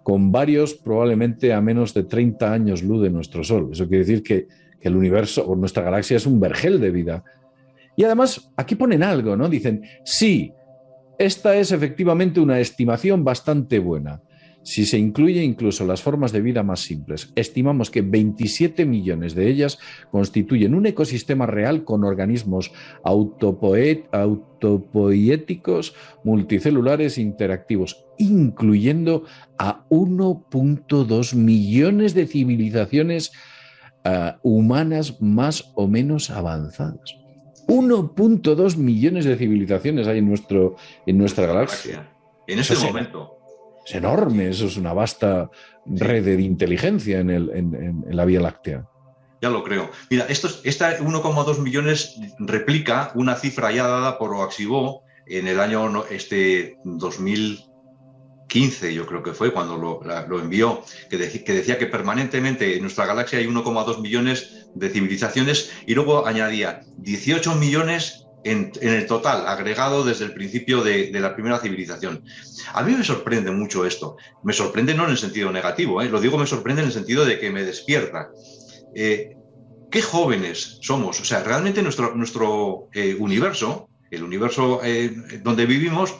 [0.02, 3.68] con varios probablemente a menos de 30 años luz de nuestro Sol.
[3.72, 4.48] Eso quiere decir que,
[4.80, 7.22] que el universo o nuestra galaxia es un vergel de vida.
[7.96, 9.48] Y además, aquí ponen algo, ¿no?
[9.48, 10.52] Dicen, sí,
[11.18, 14.20] esta es efectivamente una estimación bastante buena
[14.64, 19.48] si se incluye incluso las formas de vida más simples, estimamos que 27 millones de
[19.48, 19.78] ellas
[20.10, 22.72] constituyen un ecosistema real con organismos
[23.04, 29.24] autopoéticos, multicelulares interactivos, incluyendo
[29.58, 33.32] a 1.2 millones de civilizaciones
[34.04, 37.23] eh, humanas más o menos avanzadas.
[37.66, 42.10] 1.2 millones de civilizaciones hay en, nuestro, en nuestra galaxia.
[42.46, 43.38] En ese momento.
[43.86, 45.50] Es enorme, eso es una vasta
[45.86, 48.88] red de inteligencia en, la Vía Láctea.
[49.42, 49.90] Ya lo creo.
[50.10, 56.04] Mira, esto, esta 1,2 millones replica una cifra ya dada por Oaxibó en el año
[56.10, 56.78] este
[58.48, 63.06] 2015, yo creo que fue cuando lo, envió, que, que, decía que permanentemente en nuestra
[63.06, 70.04] galaxia hay 1,2 millones de civilizaciones y luego añadía 18 millones en, el total, agregado
[70.04, 72.22] desde el principio de, la primera civilización.
[72.74, 74.16] A mí me sorprende mucho esto.
[74.42, 76.08] Me sorprende no en el sentido negativo, ¿eh?
[76.08, 78.28] lo digo me sorprende en el sentido de que me despierta.
[78.94, 79.36] Eh,
[79.90, 81.20] qué jóvenes somos.
[81.20, 84.80] O sea, realmente nuestro, nuestro eh, universo, el universo
[85.42, 86.14] donde vivimos,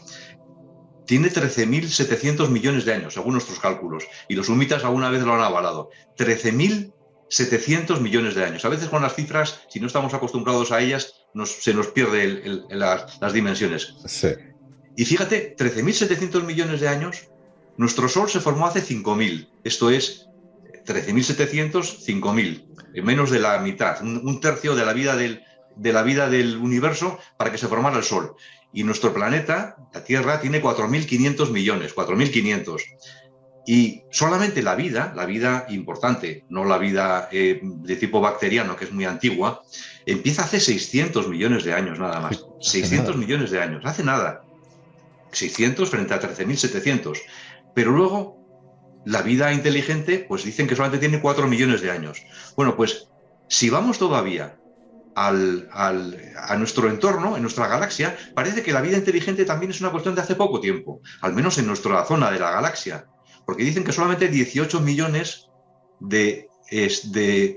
[1.06, 4.04] tiene 13.700 millones de años, según nuestros cálculos.
[4.28, 5.90] Y los humitas alguna vez lo han avalado.
[6.16, 8.64] 13.700 millones de años.
[8.64, 11.14] A veces con las cifras, si no estamos acostumbrados a ellas,
[11.44, 13.94] se nos pierde las, dimensiones.
[14.96, 17.28] Y fíjate, 13.700 millones de años,
[17.76, 19.48] nuestro Sol se formó hace 5.000.
[19.64, 20.28] Esto es
[20.86, 25.42] 13.700, 5.000, en menos de la mitad, un, tercio de la, vida del,
[25.76, 28.36] de la vida del universo para que se formara el Sol.
[28.74, 32.82] Y nuestro planeta, la Tierra, tiene 4.500 millones, 4.500.
[33.66, 38.84] Y solamente la vida, la vida importante, no la vida eh, de tipo bacteriano, que
[38.84, 39.62] es muy antigua,
[40.04, 42.44] empieza hace 600 millones de años nada más.
[42.60, 44.44] 600 millones de años, hace nada.
[45.30, 47.18] 600 frente a 13.700.
[47.74, 48.36] Pero luego,
[49.06, 52.22] la vida inteligente, pues dicen que solamente tiene 4 millones de años.
[52.56, 53.08] Bueno, pues
[53.48, 54.56] si vamos todavía
[55.14, 59.90] al, a nuestro entorno, en nuestra galaxia, parece que la vida inteligente también es una
[59.90, 63.06] cuestión de hace poco tiempo, al menos en nuestra zona de la galaxia
[63.44, 65.48] porque dicen que solamente 18 millones
[66.00, 67.56] de, de,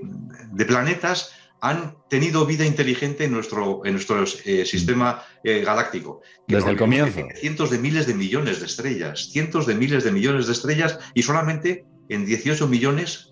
[0.66, 6.22] planetas han tenido vida inteligente en nuestro, en nuestro eh, sistema eh, galáctico.
[6.46, 7.20] Desde el comienzo.
[7.34, 11.22] Cientos de miles de millones de estrellas, cientos de miles de millones de estrellas y
[11.22, 13.27] solamente en 18 millones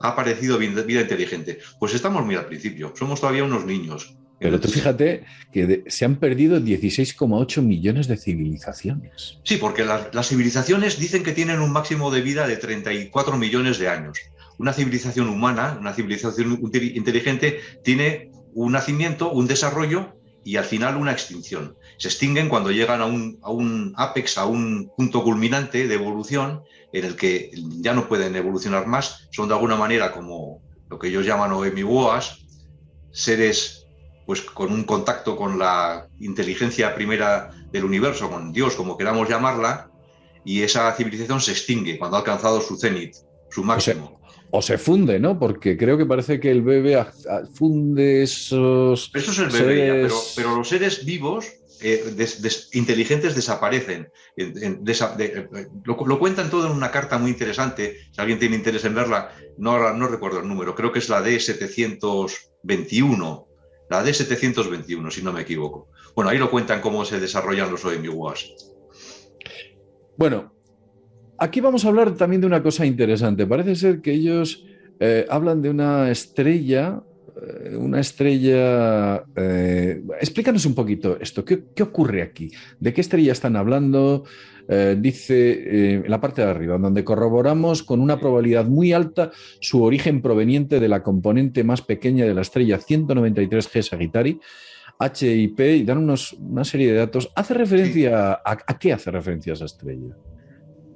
[0.00, 1.58] ha aparecido vida inteligente.
[1.78, 4.16] Pues estamos muy al principio, somos todavía unos niños.
[4.40, 9.38] Pero tú fíjate que se han perdido 16,8 millones de civilizaciones.
[9.44, 13.88] Sí, porque las civilizaciones dicen que tienen un máximo de vida de 34 millones de
[13.88, 14.18] años.
[14.56, 21.12] Una civilización humana, una civilización inteligente, tiene un nacimiento, un desarrollo y al final una
[21.12, 21.76] extinción.
[21.98, 26.62] Se extinguen cuando llegan a un, a un apex, a un punto culminante de evolución
[26.92, 27.50] en el que
[27.80, 29.28] ya no pueden evolucionar más.
[29.30, 32.38] Son de alguna manera como lo que ellos llaman oemiboas,
[33.12, 33.86] seres
[34.26, 39.90] pues con un contacto con la inteligencia primera del universo, con Dios, como queramos llamarla,
[40.44, 43.16] y esa civilización se extingue cuando ha alcanzado su cenit,
[43.50, 44.19] su máximo.
[44.52, 45.38] O se, funde, ¿no?
[45.38, 47.04] Porque creo que parece que el bebé
[47.54, 49.10] funde esos.
[49.14, 51.46] Eso es el bebé, pero, los seres vivos
[51.82, 52.16] eh,
[52.72, 54.08] inteligentes desaparecen.
[55.84, 57.96] lo, lo, cuentan todo en una carta muy interesante.
[58.12, 61.24] Si alguien tiene interés en verla, no, no recuerdo el número, creo que es la
[61.24, 63.46] D721
[63.90, 65.88] la D721, si no me equivoco.
[66.14, 68.72] Bueno, ahí lo cuentan cómo se desarrollan los OMWAS.
[70.16, 70.54] Bueno,
[71.40, 73.46] aquí vamos a hablar también de una cosa interesante.
[73.46, 74.64] Parece ser que ellos
[75.00, 77.02] eh, hablan de una estrella,
[77.42, 79.24] eh, una estrella...
[79.34, 81.44] Eh, explícanos un poquito esto.
[81.44, 82.50] ¿Qué, ocurre aquí?
[82.78, 84.24] ¿De qué estrella están hablando?
[84.98, 90.22] dice en la parte de arriba, donde corroboramos con una probabilidad muy alta su origen
[90.22, 94.38] proveniente de la componente más pequeña de la estrella 193G Sagittari,
[95.00, 97.32] HIP, y dan unos, una serie de datos.
[97.34, 100.14] ¿Hace referencia a, a qué hace referencia esa estrella?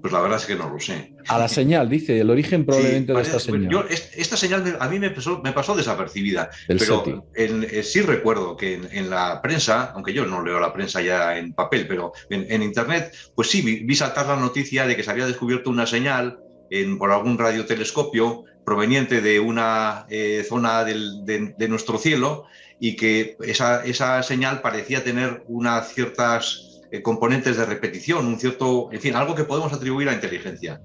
[0.04, 1.14] Pues la verdad es que no lo sé.
[1.28, 3.70] A la señal, dice, el origen probablemente de esta señal.
[3.70, 6.50] Yo, esta señal a mí me pasó, me pasó desapercibida.
[6.66, 11.38] pero eh, sí recuerdo que en, la prensa, aunque yo no leo la prensa ya
[11.38, 15.26] en papel, pero en, internet, pues sí, vi, saltar la noticia de que se había
[15.26, 16.38] descubierto una señal
[16.68, 22.44] en, por algún radiotelescopio proveniente de una eh, zona de, de, nuestro cielo
[22.78, 28.88] y que esa, esa señal parecía tener unas ciertas eh, componentes de repetición, un cierto,
[28.92, 30.80] en fin, algo que podemos atribuir a inteligencia.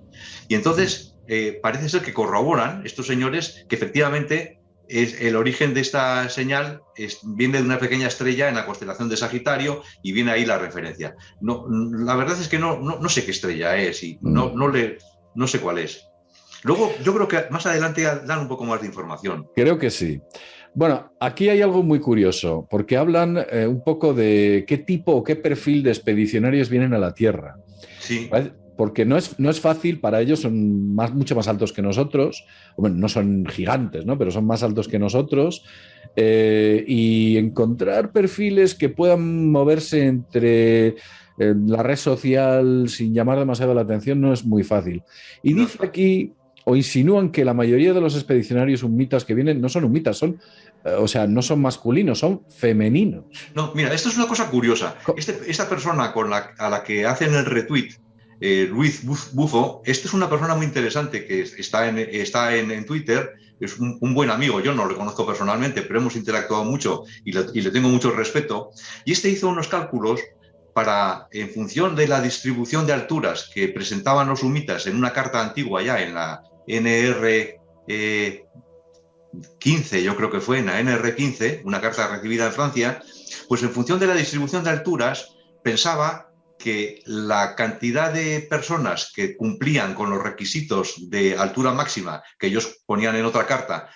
[0.48, 5.82] Y entonces eh, parece ser que corroboran estos señores que efectivamente es el origen de
[5.82, 10.32] esta señal es, viene de una pequeña estrella en la constelación de Sagitario y viene
[10.32, 11.15] ahí la referencia.
[11.41, 14.98] No, la verdad es que no, no, sé qué estrella es y no, no, le,
[15.36, 16.09] no sé cuál es.
[16.63, 19.48] Luego, yo creo que más adelante dan un poco más de información.
[19.56, 20.22] Creo que sí.
[20.74, 25.24] Bueno, aquí hay algo muy curioso, porque hablan eh, un poco de qué tipo o
[25.24, 27.56] qué perfil de expedicionarios vienen a la Tierra.
[28.00, 28.30] Sí.
[28.78, 32.45] Porque no es, no es fácil, para ellos son más, mucho más altos que nosotros,
[32.78, 34.17] bueno, no son gigantes, ¿no?
[34.17, 35.65] pero son más altos que nosotros,
[36.15, 40.95] eh, y encontrar perfiles que puedan moverse entre
[41.39, 45.04] eh, la red social sin llamar demasiado la atención no es muy fácil.
[45.43, 46.34] Y dice aquí
[46.65, 50.39] o insinúan que la mayoría de los expedicionarios humitas que vienen no son humitas, son,
[50.86, 53.26] eh, o sea, no son masculinos, son femeninos.
[53.56, 54.95] No, mira, esto es una cosa curiosa.
[55.17, 57.95] Este, esta persona con la, a la que hacen el retweet,
[58.41, 63.34] eh, Luis Bufo, esta es una persona muy interesante que está en, está en, Twitter,
[63.60, 67.45] es un, buen amigo, yo no lo conozco personalmente, pero hemos interactuado mucho y le,
[67.54, 68.72] y le tengo mucho respeto.
[69.04, 70.22] Y este hizo unos cálculos
[70.74, 75.41] para, en función de la distribución de alturas que presentaban los humitas en una carta
[75.41, 77.60] antigua ya en la NR
[79.60, 83.01] 15, yo creo que fue en la NR 15, una carta recibida en Francia,
[83.47, 89.36] pues en función de la distribución de alturas pensaba que la cantidad de personas que
[89.38, 93.89] cumplían con los requisitos de altura máxima que ellos ponían en otra carta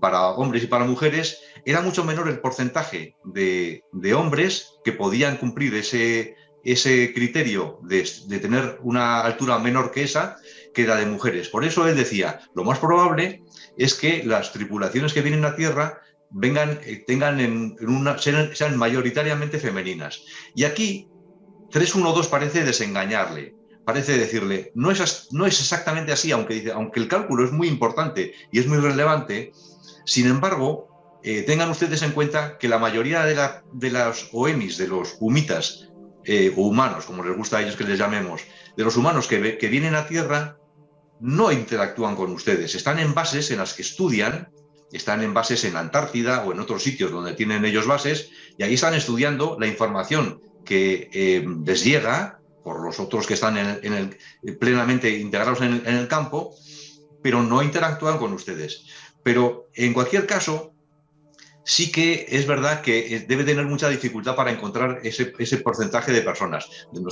[0.00, 3.84] para hombres y para mujeres, era mucho menor el porcentaje de,
[4.16, 10.38] hombres que podían cumplir ese, ese criterio de, de, tener una altura menor que esa
[10.74, 11.48] que la de mujeres.
[11.48, 13.42] Por eso él decía, lo más probable
[13.76, 19.58] es que las tripulaciones que vienen a Tierra vengan, eh, tengan en, una, sean, mayoritariamente
[19.58, 20.24] femeninas.
[20.54, 21.08] Y aquí
[21.70, 23.54] 312 parece desengañarle,
[23.84, 28.34] parece decirle, no es, no es exactamente así, aunque, aunque el cálculo es muy importante
[28.50, 29.52] y es muy relevante,
[30.04, 34.76] sin embargo, eh, tengan ustedes en cuenta que la mayoría de, la, de las OEMIs,
[34.78, 35.88] de los humitas,
[36.24, 38.42] eh, o humanos, como les gusta a ellos que les llamemos,
[38.76, 40.56] de los humanos que, que vienen a Tierra,
[41.22, 44.50] no interactúan con ustedes, están en bases en las que estudian,
[44.90, 48.74] están en bases en Antártida o en otros sitios donde tienen ellos bases, y ahí
[48.74, 54.56] están estudiando la información que eh, les llega por los otros que están en el,
[54.58, 56.54] plenamente integrados en el campo,
[57.22, 58.84] pero no interactúan con ustedes.
[59.22, 60.71] Pero en cualquier caso,
[61.64, 66.22] sí que es verdad que eh, debe tener mucha dificultad para encontrar ese, porcentaje de
[66.22, 66.68] personas.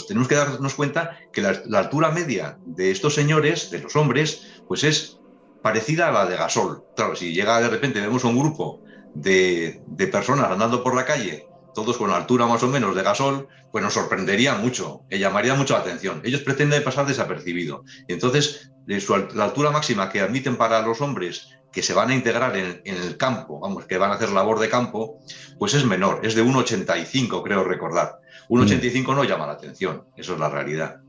[0.07, 4.85] Tenemos que darnos cuenta que la, altura media de estos señores, de los hombres, pues
[4.85, 5.19] es
[5.63, 6.85] parecida a la de Gasol.
[6.97, 8.81] Claro, si llega de repente, vemos un grupo
[9.15, 13.85] de, personas andando por la calle, todos con altura más o menos de Gasol, pues
[13.85, 16.21] nos sorprendería mucho, y llamaría mucho la atención.
[16.25, 17.85] Ellos pretenden pasar desapercibido.
[18.09, 22.81] Entonces, la altura máxima que admiten para los hombres que se van a integrar en,
[22.85, 25.19] el campo, vamos, que van a hacer labor de campo,
[25.59, 28.21] pues es menor, es de 1,85 creo recordar.
[28.49, 29.15] 1,85 mm.
[29.15, 31.01] no llama la atención, eso es la realidad.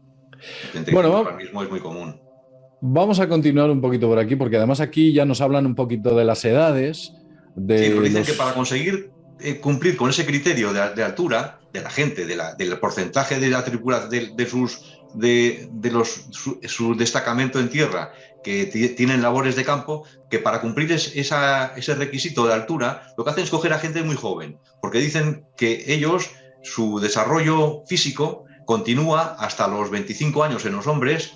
[0.91, 2.19] Bueno, ahora mismo es muy común.
[2.81, 6.15] Vamos a continuar un poquito por aquí, porque además aquí ya nos hablan un poquito
[6.15, 7.13] de las edades.
[7.55, 11.89] De sí, dicen que para conseguir eh, cumplir con ese criterio de, altura de la
[11.89, 17.69] gente, de la, del porcentaje de la tripulación, de, sus de, los, su, destacamento en
[17.69, 18.13] tierra
[18.43, 23.43] que tienen labores de campo, que para cumplir ese requisito de altura, lo que hacen
[23.43, 26.31] es coger a gente muy joven, porque dicen que ellos,
[26.63, 31.33] su desarrollo físico continúa hasta los 25 años en los hombres,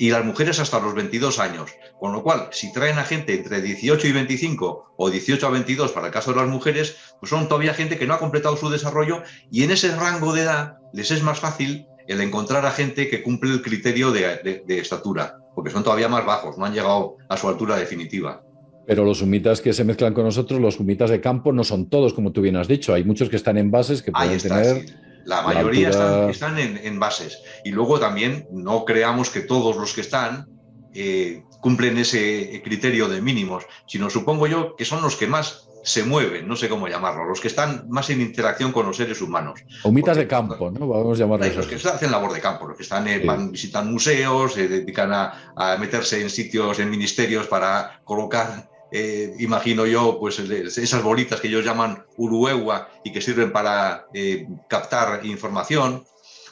[0.00, 1.70] y las mujeres hasta los 22 años.
[1.98, 5.92] Con lo cual, si traen a gente entre 18 y 25 o 18 a 22
[5.92, 8.70] para el caso de las mujeres, pues son todavía gente que no ha completado su
[8.70, 13.10] desarrollo y en ese rango de edad les es más fácil el encontrar a gente
[13.10, 17.36] que cumple el criterio de, estatura, porque son todavía más bajos, no han llegado a
[17.36, 18.42] su altura definitiva.
[18.86, 22.12] Pero los humitas que se mezclan con nosotros, los humitas de campo, no son todos,
[22.12, 22.92] como tú bien has dicho.
[22.92, 24.86] Hay muchos que están en bases que pueden tener.
[25.24, 25.90] La mayoría
[26.30, 27.40] están, en, bases.
[27.64, 30.48] Y luego también no creamos que todos los que están
[30.92, 36.04] eh, cumplen ese criterio de mínimos, sino supongo yo que son los que más se
[36.04, 39.60] mueven, no sé cómo llamarlo, los que están más en interacción con los seres humanos.
[39.84, 40.86] Humitas de campo, ¿no?
[40.86, 41.56] Vamos a llamarlos.
[41.56, 43.06] Los que hacen labor de campo, los que están
[43.50, 50.18] visitan museos, se dedican a, meterse en sitios, en ministerios para colocar eh, imagino yo,
[50.18, 56.04] pues esas bolitas que ellos llaman uruegua y que sirven para eh, captar información.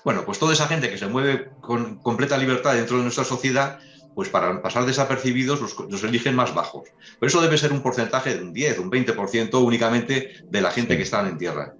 [0.04, 3.80] Bueno, pues toda esa gente que se mueve con completa libertad dentro de nuestra sociedad,
[4.18, 6.88] pues para pasar desapercibidos los, eligen más bajos.
[7.20, 10.96] Pero eso debe ser un porcentaje de un 10, un 20% únicamente de la gente
[10.96, 11.76] que está en tierra.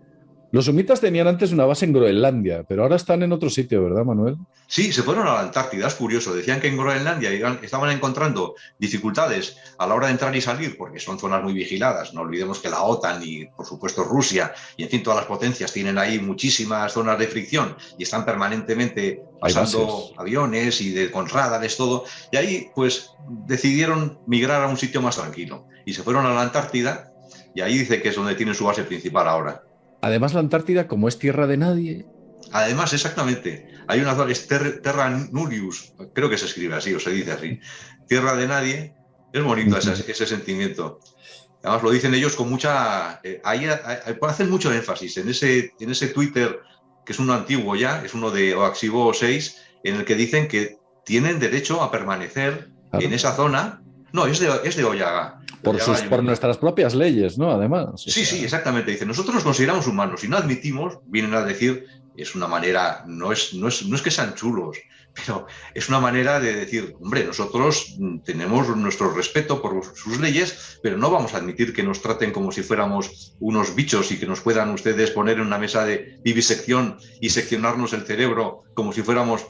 [0.50, 4.04] Los sumitas tenían antes una base en Groenlandia, pero ahora están en otro sitio, ¿verdad,
[4.04, 4.38] Manuel?
[4.66, 6.34] Sí, se fueron a la Antártida, es curioso.
[6.34, 7.30] Decían que en Groenlandia
[7.62, 12.14] estaban encontrando dificultades a la hora de entrar y salir, porque son zonas muy vigiladas.
[12.14, 15.70] No olvidemos que la OTAN y, por supuesto, Rusia y, en fin, todas las potencias
[15.70, 21.76] tienen ahí muchísimas zonas de fricción y están permanentemente pasando aviones y de, con radares,
[21.76, 22.04] todo.
[22.32, 23.10] Y ahí, pues,
[23.46, 27.12] decidieron migrar a un sitio más tranquilo y se fueron a la Antártida
[27.54, 29.62] y ahí dice que es donde tienen su base principal ahora.
[30.00, 32.06] Además, la Antártida, como es tierra de nadie.
[32.52, 33.68] Además, exactamente.
[33.88, 37.60] Hay una zona, es Terra Nullius, creo que se escribe así o se dice así.
[38.06, 38.94] Tierra de nadie.
[39.32, 41.00] Es bonito ese, sentimiento.
[41.62, 43.20] Además, lo dicen ellos con mucha.
[43.22, 46.60] Eh, ahí, hacen mucho énfasis en ese, en ese Twitter,
[47.04, 50.78] que es uno antiguo ya, es uno de Oaxivo 6, en el que dicen que
[51.04, 53.82] tienen derecho a permanecer en esa zona.
[54.12, 55.37] No, es de, es de Oyaga.
[55.62, 57.50] Por, sus, por nuestras propias leyes, ¿no?
[57.50, 58.02] Además.
[58.02, 58.90] Sí, sí, exactamente.
[58.90, 61.86] Dice, nosotros nos consideramos humanos y no admitimos, vienen a decir,
[62.16, 64.78] es una manera, no es, no es, no es que sean chulos,
[65.14, 70.96] pero es una manera de decir, hombre, nosotros tenemos nuestro respeto por sus leyes, pero
[70.96, 74.40] no vamos a admitir que nos traten como si fuéramos unos bichos y que nos
[74.40, 79.46] puedan ustedes poner en una mesa de vivisección y seccionarnos el cerebro como si fuéramos...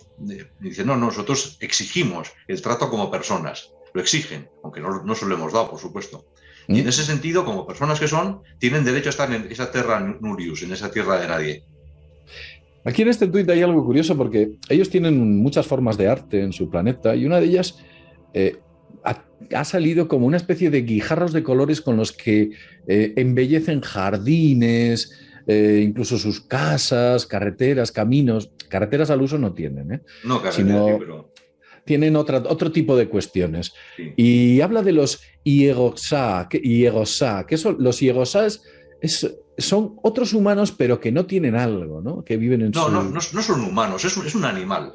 [0.61, 5.35] Dice, no, nosotros exigimos el trato como personas lo exigen, aunque no, no se lo
[5.35, 6.27] hemos dado, por supuesto.
[6.69, 6.89] Y en mm.
[6.89, 10.73] ese sentido, como personas que son, tienen derecho a estar en esa tierra nurius, en
[10.73, 11.65] esa tierra de nadie.
[12.85, 16.53] Aquí en este tuit hay algo curioso porque ellos tienen muchas formas de arte en
[16.53, 17.79] su planeta y una de ellas
[18.35, 18.57] eh,
[19.53, 22.51] ha, salido como una especie de guijarros de colores con los que
[22.87, 25.13] eh, embellecen jardines,
[25.47, 28.51] eh, incluso sus casas, carreteras, caminos.
[28.69, 31.33] Carreteras al uso no tienen, No, carreteras, pero
[31.89, 33.73] tienen otra, otro tipo de cuestiones.
[34.17, 38.63] Y habla de los iegosá, que, que son los iegosás
[39.57, 42.23] son otros humanos, pero que no tienen algo, ¿no?
[42.23, 44.95] Que viven en no, no, no, son humanos, es un, es un animal.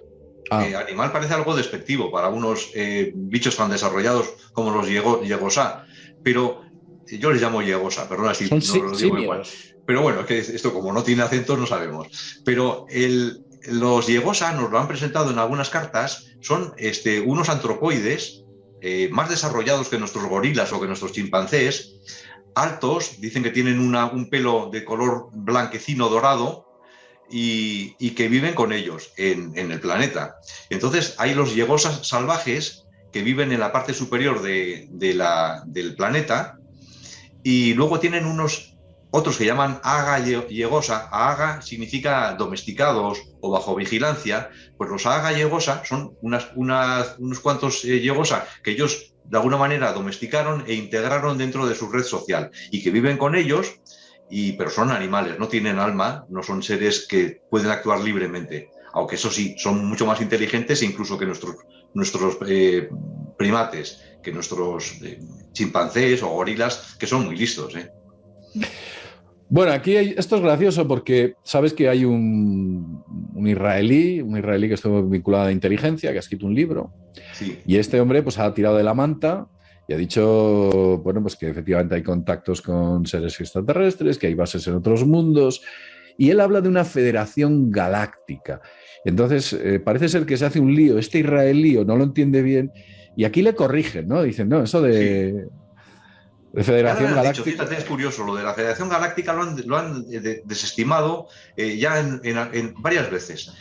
[0.51, 0.67] Ah.
[0.67, 5.85] Eh, animal parece algo despectivo para unos eh, bichos tan desarrollados como los yegosá,
[6.21, 6.61] pero
[7.07, 9.43] yo les llamo yegosa, perdona si no lo digo igual.
[9.85, 12.07] Pero bueno, que esto como no tiene acento no sabemos.
[12.45, 18.43] Pero el, los Yegosa nos lo han presentado en algunas cartas, son este, unos antropoides
[18.81, 21.95] eh, más desarrollados que nuestros gorilas o que nuestros chimpancés,
[22.55, 26.67] altos, dicen que tienen un pelo de color blanquecino dorado
[27.29, 30.35] y, que viven con ellos en, el planeta.
[30.69, 36.59] Entonces hay los Yegosas salvajes que viven en la parte superior del planeta
[37.41, 38.72] y luego tienen unos
[39.15, 45.85] otros que llaman aga yegosa, aga significa domesticados o bajo vigilancia, pues los aga yegosa
[45.85, 51.67] son unas, unos cuantos eh, yegosa que ellos de alguna manera domesticaron e integraron dentro
[51.67, 53.79] de su red social y que viven con ellos,
[54.31, 59.17] y, pero son animales, no tienen alma, no son seres que pueden actuar libremente, aunque
[59.17, 61.57] eso sí, son mucho más inteligentes incluso que nuestros,
[61.93, 62.89] nuestros eh,
[63.37, 65.19] primates, que nuestros eh,
[65.51, 67.75] chimpancés o gorilas, que son muy listos.
[67.75, 67.91] ¿eh?
[69.53, 73.03] Bueno, aquí esto es gracioso porque sabes que hay un,
[73.45, 76.91] israelí, un israelí que estuvo vinculado a la inteligencia, que ha escrito un libro.
[77.67, 79.45] Y este hombre pues ha tirado de la manta
[79.87, 84.65] y ha dicho, bueno, pues que efectivamente hay contactos con seres extraterrestres, que hay bases
[84.65, 85.61] en otros mundos.
[86.17, 88.59] Y él habla de una federación galáctica.
[89.05, 92.41] Entonces, eh, parece ser que se hace un lío, este israelí o no lo entiende
[92.41, 92.71] bien,
[93.15, 94.23] y aquí le corrigen, ¿no?
[94.23, 95.45] Dicen, no, eso de,
[96.61, 97.43] Federación Galáctica.
[97.43, 101.27] fíjate, es curioso, lo de la Federación Galáctica lo han, eh, desestimado
[101.57, 103.51] eh, ya en, varias veces.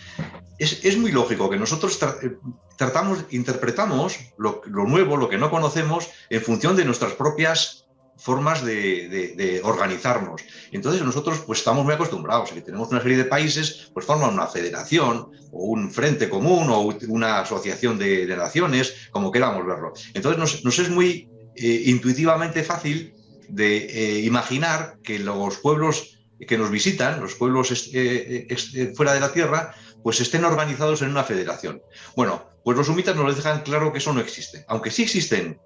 [0.58, 2.36] Es, muy lógico que nosotros eh,
[2.76, 7.86] tratamos, interpretamos lo, nuevo, lo que no conocemos, en función de nuestras propias
[8.18, 10.42] formas de, organizarnos.
[10.70, 14.46] Entonces nosotros pues estamos muy acostumbrados, que tenemos una serie de países, pues forman una
[14.46, 19.94] federación o un frente común o una asociación de, naciones, como queramos verlo.
[20.12, 23.14] Entonces nos, es muy eh, intuitivamente fácil
[23.48, 28.48] de eh, imaginar que los pueblos que nos visitan, los pueblos eh,
[28.96, 31.80] fuera de la Tierra, pues estén organizados en una federación.
[32.16, 35.60] Bueno, pues los sumitas nos dejan claro que eso no existe, aunque sí existen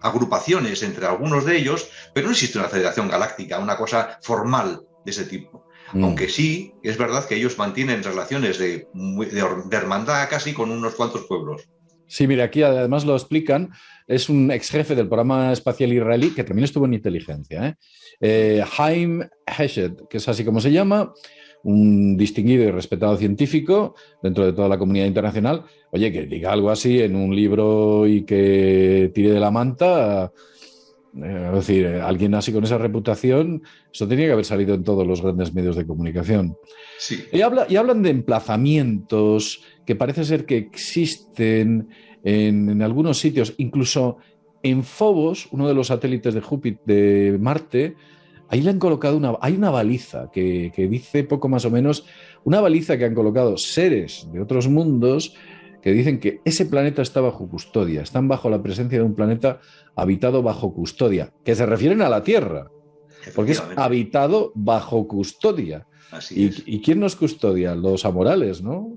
[0.00, 5.10] agrupaciones entre algunos de ellos, pero no existe una federación galáctica, una cosa formal de
[5.10, 5.66] ese tipo.
[5.92, 6.04] Mm.
[6.04, 8.88] Aunque sí, es verdad que ellos mantienen relaciones de,
[9.70, 11.68] hermandad casi con unos cuantos pueblos.
[12.06, 13.70] Sí, mira, aquí además lo explican.
[14.06, 17.68] Es un ex jefe del programa espacial israelí que también estuvo en inteligencia.
[17.68, 17.74] ¿eh?
[18.20, 18.64] eh
[20.10, 21.12] que es así como se llama,
[21.64, 26.70] un distinguido y respetado científico dentro de toda la comunidad internacional, oye, que diga algo
[26.70, 30.30] así en un libro y que tire de la manta,
[31.16, 33.62] es decir, alguien así con esa reputación,
[33.92, 36.56] eso tenía que haber salido en todos los grandes medios de comunicación.
[36.98, 37.24] Sí.
[37.32, 41.88] Y, habla, y hablan de emplazamientos que parece ser que existen
[42.24, 44.18] en, en algunos sitios, incluso
[44.62, 47.94] en Phobos, uno de los satélites de Júpiter, de Marte,
[48.48, 52.06] ahí le han colocado una, hay una baliza que, dice poco más o menos,
[52.44, 55.34] una baliza que han colocado seres de otros mundos
[55.84, 59.60] que dicen que ese planeta está bajo custodia, están bajo la presencia de un planeta
[59.94, 62.70] habitado bajo custodia, que se refieren a la Tierra,
[63.34, 65.86] porque es habitado bajo custodia.
[66.30, 67.74] ¿Y, quién nos custodia?
[67.74, 68.96] Los amorales, ¿no?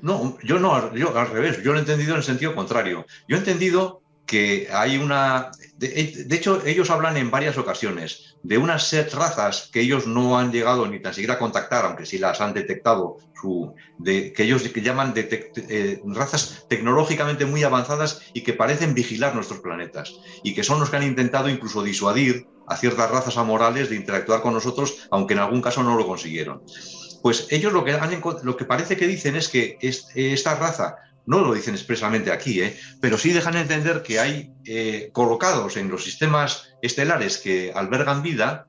[0.00, 3.04] No, yo no, yo al revés, yo lo he entendido en el sentido contrario.
[3.28, 5.50] Yo he entendido que hay una...
[5.76, 10.86] De, hecho, ellos hablan en varias ocasiones de unas razas que ellos no han llegado
[10.86, 15.12] ni tan siquiera a contactar, aunque sí las han detectado, su, de, que ellos llaman
[15.16, 20.88] eh, razas tecnológicamente muy avanzadas y que parecen vigilar nuestros planetas, y que son los
[20.88, 25.40] que han intentado incluso disuadir a ciertas razas amorales de interactuar con nosotros, aunque en
[25.40, 26.62] algún caso no lo consiguieron.
[27.22, 27.96] Pues ellos lo que,
[28.42, 30.96] lo que parece que dicen es que esta raza
[31.26, 32.76] no lo dicen expresamente aquí, ¿eh?
[33.00, 38.66] pero sí dejan entender que hay eh, colocados en los sistemas estelares que albergan vida,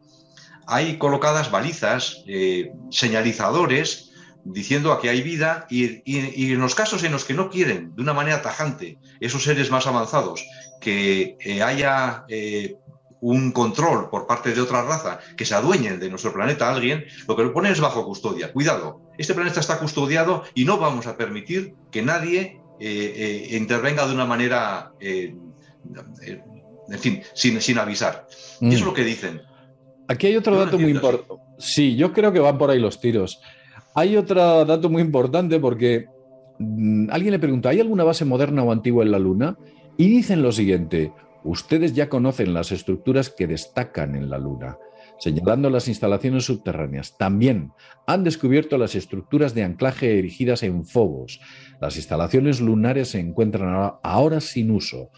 [0.67, 4.11] hay colocadas balizas, eh, señalizadores,
[4.45, 8.13] diciendo que hay vida y, en los casos en los que no quieren de una
[8.13, 10.43] manera tajante esos seres más avanzados
[10.81, 12.25] que haya
[13.23, 17.05] un control por parte de otra raza que se adueñen de nuestro planeta a alguien,
[17.25, 18.51] lo que lo ponen es bajo custodia.
[18.51, 24.05] Cuidado, este planeta está custodiado y no vamos a permitir que nadie eh, eh, intervenga
[24.05, 25.33] de una manera, eh,
[26.89, 28.27] en fin, sin, sin avisar.
[28.59, 28.85] Y eso es mm.
[28.87, 29.41] lo que dicen.
[30.09, 31.41] Aquí hay otro dato muy importante.
[31.59, 33.39] Sí, yo creo que van por ahí los tiros.
[33.95, 36.07] Hay otro dato muy importante porque
[36.59, 39.57] mm, alguien le pregunta, ¿hay alguna base moderna o antigua en la Luna?
[39.95, 41.13] Y dicen lo siguiente,
[41.43, 44.77] Ustedes ya conocen las estructuras que destacan en la Luna,
[45.19, 47.17] señalando las instalaciones subterráneas.
[47.17, 47.71] También
[48.07, 51.41] han descubierto las estructuras de anclaje erigidas en Fobos.
[51.81, 55.09] Las instalaciones lunares se encuentran ahora sin uso.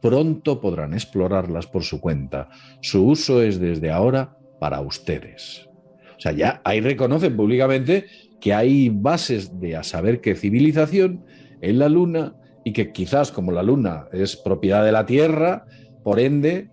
[0.00, 2.50] Pronto podrán explorarlas por su cuenta.
[2.80, 5.68] Su uso es desde ahora para ustedes.
[6.16, 8.06] O sea, ya ahí reconocen públicamente
[8.40, 11.24] que hay bases de a saber qué civilización
[11.60, 15.66] en la Luna y que quizás como la Luna es propiedad de la Tierra,
[16.02, 16.70] por ende,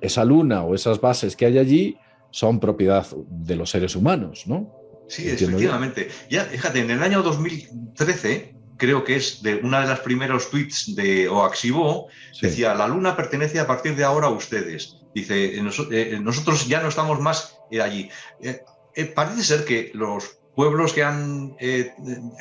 [0.00, 1.98] esa Luna o esas bases que hay allí
[2.30, 4.72] son propiedad de los seres humanos, ¿no?
[5.08, 6.08] Sí, efectivamente.
[6.30, 10.94] Ya, fíjate, en el año 2013, creo que es de una de las primeros tweets
[10.94, 12.08] de Oaxibo,
[12.40, 14.96] decía, la Luna pertenece a partir de ahora a ustedes.
[15.14, 18.10] Dice, eh, nosotros ya no estamos más allí.
[18.42, 18.60] Eh,
[18.96, 21.56] eh, parece ser que los pueblos que han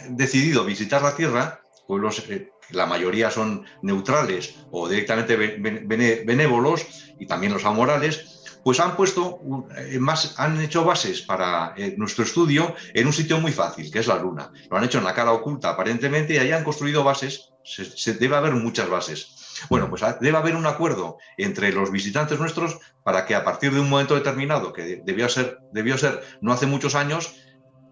[0.10, 2.24] decidido visitar la Tierra, pueblos
[2.70, 6.86] la mayoría son neutrales o directamente benévolos
[7.20, 9.40] y también los amorales, pues han puesto
[9.78, 14.00] eh, más, han hecho bases para eh, nuestro estudio en un sitio muy fácil, que
[14.00, 14.52] es la Luna.
[14.70, 18.38] Lo han hecho en la cara oculta aparentemente y ahí han construido bases, se, debe
[18.38, 19.36] haber muchas bases.
[19.70, 23.82] Bueno, pues debe haber un acuerdo entre los visitantes nuestros para que a partir de
[23.82, 27.36] un momento determinado, que debió ser, debió ser no hace muchos años,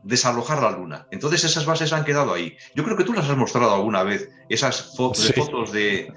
[0.04, 1.08] desalojar la luna.
[1.12, 2.56] Entonces esas bases han quedado ahí.
[2.76, 6.12] Yo creo que tú las has mostrado alguna vez, esas fotos de,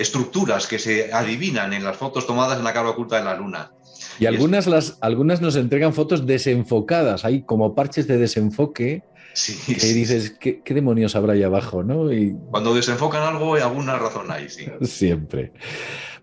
[0.00, 3.72] estructuras que se adivinan en las fotos tomadas en la cara oculta de la luna.
[4.18, 9.02] Y, algunas, las, algunas nos entregan fotos desenfocadas, hay como parches de desenfoque.
[9.36, 11.82] Sí, que dices, ¿qué, demonios habrá ahí abajo?
[11.82, 12.10] ¿no?
[12.10, 12.34] Y...
[12.50, 14.64] Cuando desenfocan algo, hay alguna razón ahí, sí.
[14.80, 15.52] Siempre.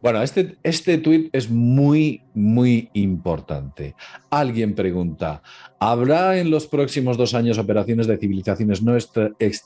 [0.02, 3.96] Bueno, este, este tuit es muy, muy importante.
[4.32, 5.44] Alguien pregunta,
[5.80, 8.98] ¿habrá en los próximos dos años operaciones de civilizaciones no,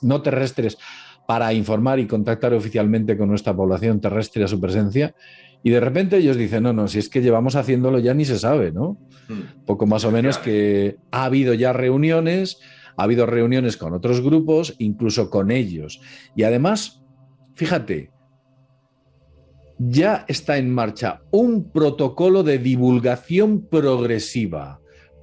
[0.02, 0.76] no terrestres
[1.26, 5.14] para informar y contactar oficialmente con nuestra población terrestre a su presencia.
[5.62, 8.38] Y de repente ellos dicen, no, no, si es que llevamos haciéndolo ya ni se
[8.38, 8.96] sabe, ¿no?
[9.28, 9.64] Hmm.
[9.66, 12.60] Poco más o menos que ha habido ya reuniones,
[12.98, 16.00] ha habido reuniones con otros grupos, incluso con ellos.
[16.34, 17.00] Y además,
[17.54, 18.10] fíjate,
[19.78, 24.80] ya está en marcha un protocolo de divulgación progresiva.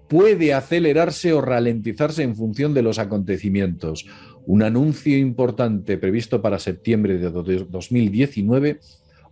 [0.08, 4.06] Puede acelerarse o ralentizarse en función de los acontecimientos.
[4.46, 8.80] Un anuncio importante previsto para septiembre de 2019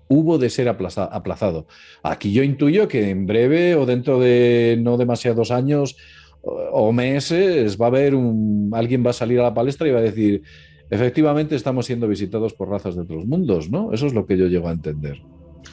[0.09, 1.67] hubo de ser aplazado.
[2.03, 5.95] Aquí yo intuyo que en breve o dentro de no demasiados años
[6.43, 9.99] o meses va a haber un alguien va a salir a la palestra y va
[9.99, 10.43] a decir
[10.89, 13.93] efectivamente estamos siendo visitados por razas de otros mundos, ¿no?
[13.93, 15.21] Eso es lo que yo llego a entender.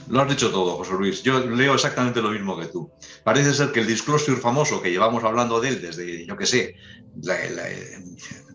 [0.09, 1.23] Lo has dicho todo, José Luis.
[1.23, 2.91] Yo leo exactamente lo mismo que tú.
[3.25, 6.75] Parece ser que el disclosure famoso que llevamos hablando de él desde, yo qué sé,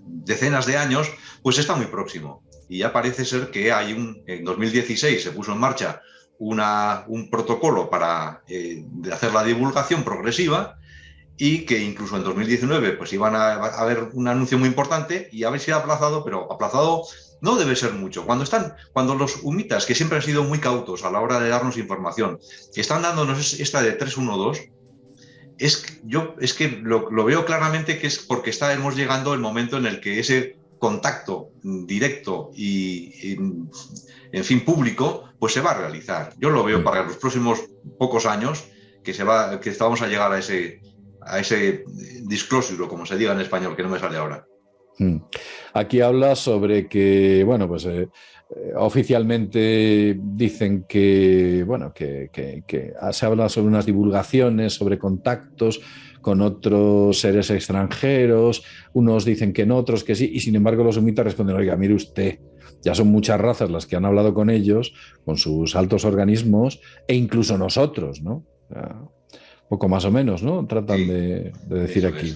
[0.06, 1.12] decenas de años,
[1.44, 2.44] pues está muy próximo.
[2.68, 6.02] Y ya parece ser que hay un, en 2016 se puso en marcha
[6.40, 10.80] una, un protocolo para eh, hacer la divulgación progresiva
[11.38, 15.50] y que incluso en 2019 pues iban a, haber un anuncio muy importante y a
[15.50, 17.04] ver si ha aplazado, pero aplazado
[17.42, 18.26] no debe ser mucho.
[18.26, 21.50] Cuando están, cuando los humitas, que siempre han sido muy cautos a la hora de
[21.50, 22.40] darnos información,
[22.76, 24.72] están dándonos esta de 312,
[25.58, 29.78] es, yo, es que lo, veo claramente que es porque está, hemos llegando el momento
[29.78, 33.38] en el que ese contacto directo y,
[34.32, 36.34] en fin, público, pues se va a realizar.
[36.38, 37.60] Yo lo veo para los próximos
[37.98, 38.66] pocos años
[39.04, 40.82] que, se va, que vamos a llegar a ese,
[41.26, 41.84] a ese
[42.24, 44.46] disclosure, como se diga en español, que no me sale ahora.
[44.98, 45.18] Hmm.
[45.74, 48.08] Aquí habla sobre que, bueno, pues eh,
[48.50, 52.30] eh, oficialmente dicen que, bueno, que,
[53.12, 55.82] se habla sobre unas divulgaciones, sobre contactos
[56.22, 58.64] con otros seres extranjeros,
[58.94, 61.94] unos dicen que no, otros que sí, y sin embargo los sumitas responden, oiga, mire
[61.94, 62.40] usted,
[62.82, 67.16] ya son muchas razas las que han hablado con ellos, con sus altos organismos, e
[67.16, 68.46] incluso nosotros, ¿no?
[69.70, 70.66] Poco más o menos, ¿no?
[70.66, 72.36] Tratan de, decir aquí.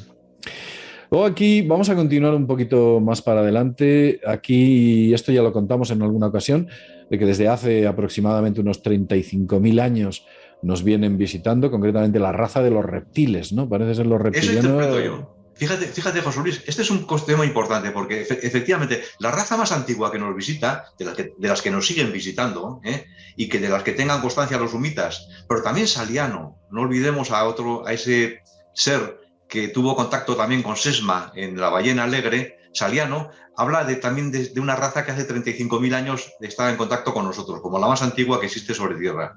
[1.11, 4.19] Luego aquí vamos a continuar un poquito más para adelante.
[4.25, 6.67] Aquí, esto ya lo contamos en alguna ocasión,
[7.09, 10.25] de que desde hace aproximadamente unos 35.000 años
[10.61, 13.67] nos vienen visitando, concretamente la raza de los reptiles, ¿no?
[13.67, 15.38] Parece ser los reptilianos.
[15.59, 20.09] Fíjate, fíjate, José Luis, este es un tema importante porque efectivamente la raza más antigua
[20.09, 23.05] que nos visita, de las que, de las que nos siguen visitando, ¿eh?
[23.35, 27.43] y que de las que tengan constancia los humitas, pero también Saliano, no olvidemos a
[27.43, 28.41] otro, a ese
[28.73, 34.47] ser que tuvo contacto también con Sesma en la ballena alegre, Saliano, habla también de,
[34.47, 38.01] de una raza que hace 35.000 años estaba en contacto con nosotros, como la más
[38.01, 39.35] antigua que existe sobre Tierra.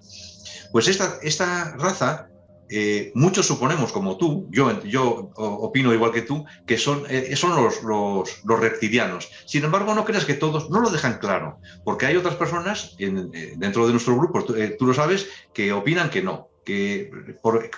[0.71, 2.29] Pues esta, esta raza
[2.75, 8.61] eh, muchos suponemos, como tú, yo, yo opino igual que tú, que son, eh, los,
[8.61, 9.29] reptilianos.
[9.45, 13.55] Sin embargo, no creas que todos, no lo dejan claro, porque hay otras personas eh,
[13.57, 17.11] dentro de nuestro grupo, tú, lo sabes, que opinan que no, que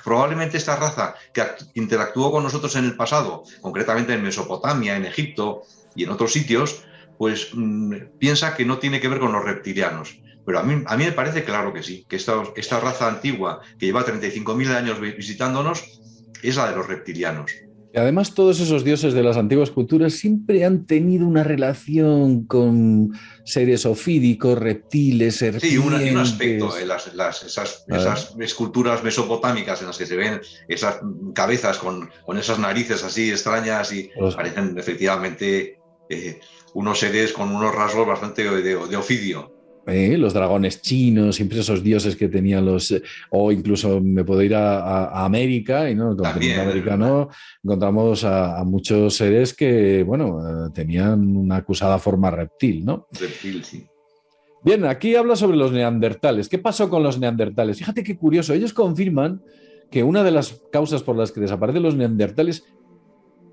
[0.05, 1.43] probablemente esta raza que
[1.75, 5.63] interactuó con nosotros en el pasado, concretamente en Mesopotamia, en Egipto
[5.97, 6.85] y en otros sitios,
[7.19, 10.21] pues mm, piensa que no tiene que ver con los reptilianos.
[10.47, 13.61] Pero a mí, a mí me parece claro que sí, que esta, esta raza antigua
[13.79, 16.01] que lleva 35.000 años visitándonos
[16.43, 17.51] es la de los reptilianos.
[17.95, 23.13] Y además todos esos dioses de las antiguas culturas siempre han tenido una relación con
[23.45, 25.71] seres ofídicos, reptiles, serpientes...
[25.71, 30.41] Sí, un, un aspecto, eh, las, esas, esas, esculturas mesopotámicas en las que se ven
[30.67, 30.99] esas
[31.37, 35.79] cabezas con, con esas narices así extrañas y parecen efectivamente
[36.11, 36.41] eh,
[36.75, 39.54] unos seres con unos rasgos bastante de, de ofidio.
[39.87, 40.17] ¿Eh?
[40.19, 44.55] los dragones chinos, siempre esos dioses que tenían los, eh, o incluso me puedo ir
[44.55, 47.29] a, América y no, americano
[47.63, 53.09] encontramos a, muchos seres que, bueno, eh, tenían una acusada forma reptil, ¿no?
[53.13, 53.87] Reptil, sí.
[54.65, 56.49] Bien, aquí habla sobre los neandertales.
[56.49, 57.77] ¿Qué pasó con los neandertales?
[57.77, 58.55] Fíjate qué curioso.
[58.55, 59.43] Ellos confirman
[59.91, 62.65] que una de las causas por las que desaparecen los neandertales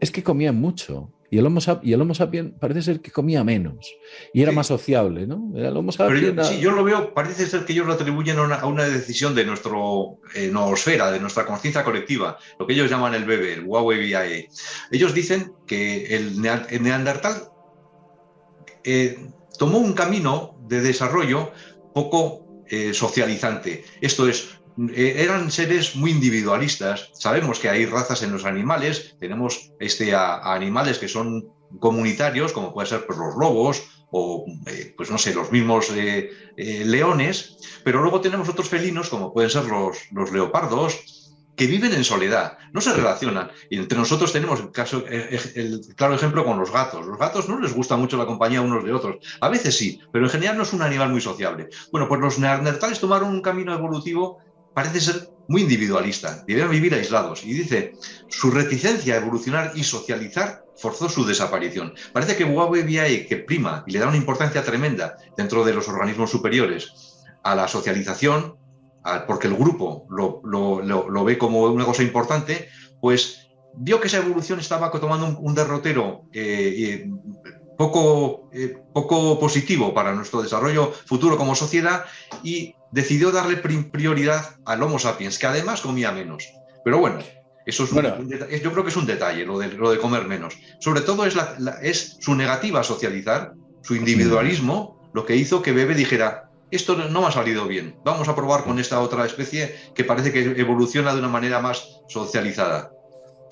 [0.01, 1.09] es que comían mucho.
[1.29, 3.95] Y el, Homo y el Homo sapiens parece ser que comía menos
[4.33, 5.53] y era más sociable, ¿no?
[5.55, 8.83] El Homo sapiens yo, yo lo veo, parece ser que ellos lo atribuyen a una,
[8.83, 9.71] decisión de nuestra
[10.35, 14.25] eh, noosfera, de nuestra conciencia colectiva, lo que ellos llaman el bebé, el Huawei VIA.
[14.91, 17.43] Ellos dicen que el, Neandertal
[18.83, 19.17] eh,
[19.57, 21.53] tomó un camino de desarrollo
[21.93, 23.85] poco eh, socializante.
[24.01, 24.60] Esto es,
[24.95, 27.09] eran seres muy individualistas.
[27.13, 31.49] Sabemos que hay razas en los animales, tenemos este, a, animales que son
[31.79, 36.31] comunitarios, como pueden ser pues, los lobos o, eh, pues no sé, los mismos eh,
[36.57, 41.21] leones, pero luego tenemos otros felinos, como pueden ser los, los leopardos,
[41.55, 43.51] que viven en soledad, no se relacionan.
[43.69, 47.05] Y entre nosotros tenemos el, caso, el, claro ejemplo con los gatos.
[47.05, 49.17] Los gatos no les gusta mucho la compañía unos de otros.
[49.41, 51.69] A veces sí, pero en general no es un animal muy sociable.
[51.91, 54.39] Bueno, pues los neandertales tomaron un camino evolutivo,
[54.73, 56.43] parece ser muy individualista.
[56.47, 57.43] Debían vivir aislados.
[57.43, 57.93] Y dice,
[58.29, 61.93] su reticencia a evolucionar y socializar forzó su desaparición.
[62.13, 66.31] Parece que ahí que prima y le da una importancia tremenda dentro de los organismos
[66.31, 68.57] superiores a la socialización,
[69.27, 72.69] porque el grupo lo, ve como una cosa importante,
[72.99, 77.09] pues vio que esa evolución estaba tomando un, derrotero eh,
[77.77, 82.05] poco, eh, poco positivo para nuestro desarrollo futuro como sociedad
[82.43, 86.47] y decidió darle prioridad al Homo sapiens, que además comía menos.
[86.83, 87.19] Pero bueno,
[87.65, 87.91] eso es
[88.61, 90.57] yo creo que es un detalle, lo de, lo de comer menos.
[90.79, 91.35] Sobre todo es,
[91.81, 97.21] es su negativa a socializar, su individualismo, lo que hizo que Bebe dijera, esto no
[97.21, 97.97] me ha salido bien.
[98.03, 102.01] Vamos a probar con esta otra especie que parece que evoluciona de una manera más
[102.07, 102.91] socializada.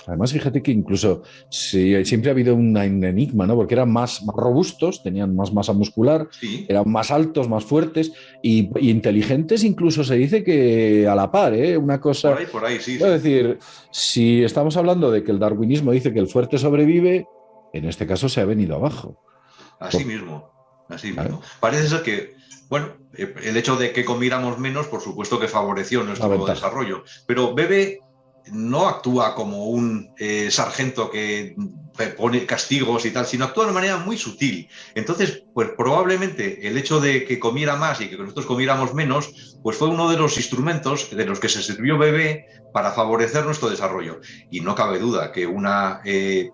[0.07, 3.55] Además, fíjate que incluso siempre ha habido un enigma, ¿no?
[3.55, 6.27] Porque eran más, robustos, tenían más masa muscular,
[6.67, 11.77] eran más altos, más fuertes y, inteligentes, incluso se dice que a la par, ¿eh?
[11.77, 12.29] Una cosa.
[12.29, 12.95] Por ahí, por ahí, sí.
[12.95, 13.59] Es decir,
[13.91, 17.27] si estamos hablando de que el darwinismo dice que el fuerte sobrevive,
[17.73, 19.21] en este caso se ha venido abajo.
[19.79, 20.49] Así mismo,
[20.89, 21.41] así mismo.
[21.59, 22.39] Parece ser que
[22.69, 27.55] bueno, eh, el hecho de que comiéramos menos, por supuesto que favoreció nuestro desarrollo, pero
[27.55, 27.99] Bebe
[28.51, 31.55] no actúa como un eh, sargento que
[32.17, 34.69] pone castigos y tal, sino actúa de manera muy sutil.
[34.95, 39.77] Entonces, pues probablemente el hecho de que comiera más y que nosotros comiéramos menos, pues
[39.77, 44.21] fue uno de los instrumentos de los que se sirvió Bebe para favorecer nuestro desarrollo.
[44.49, 46.51] Y no cabe duda que una, eh,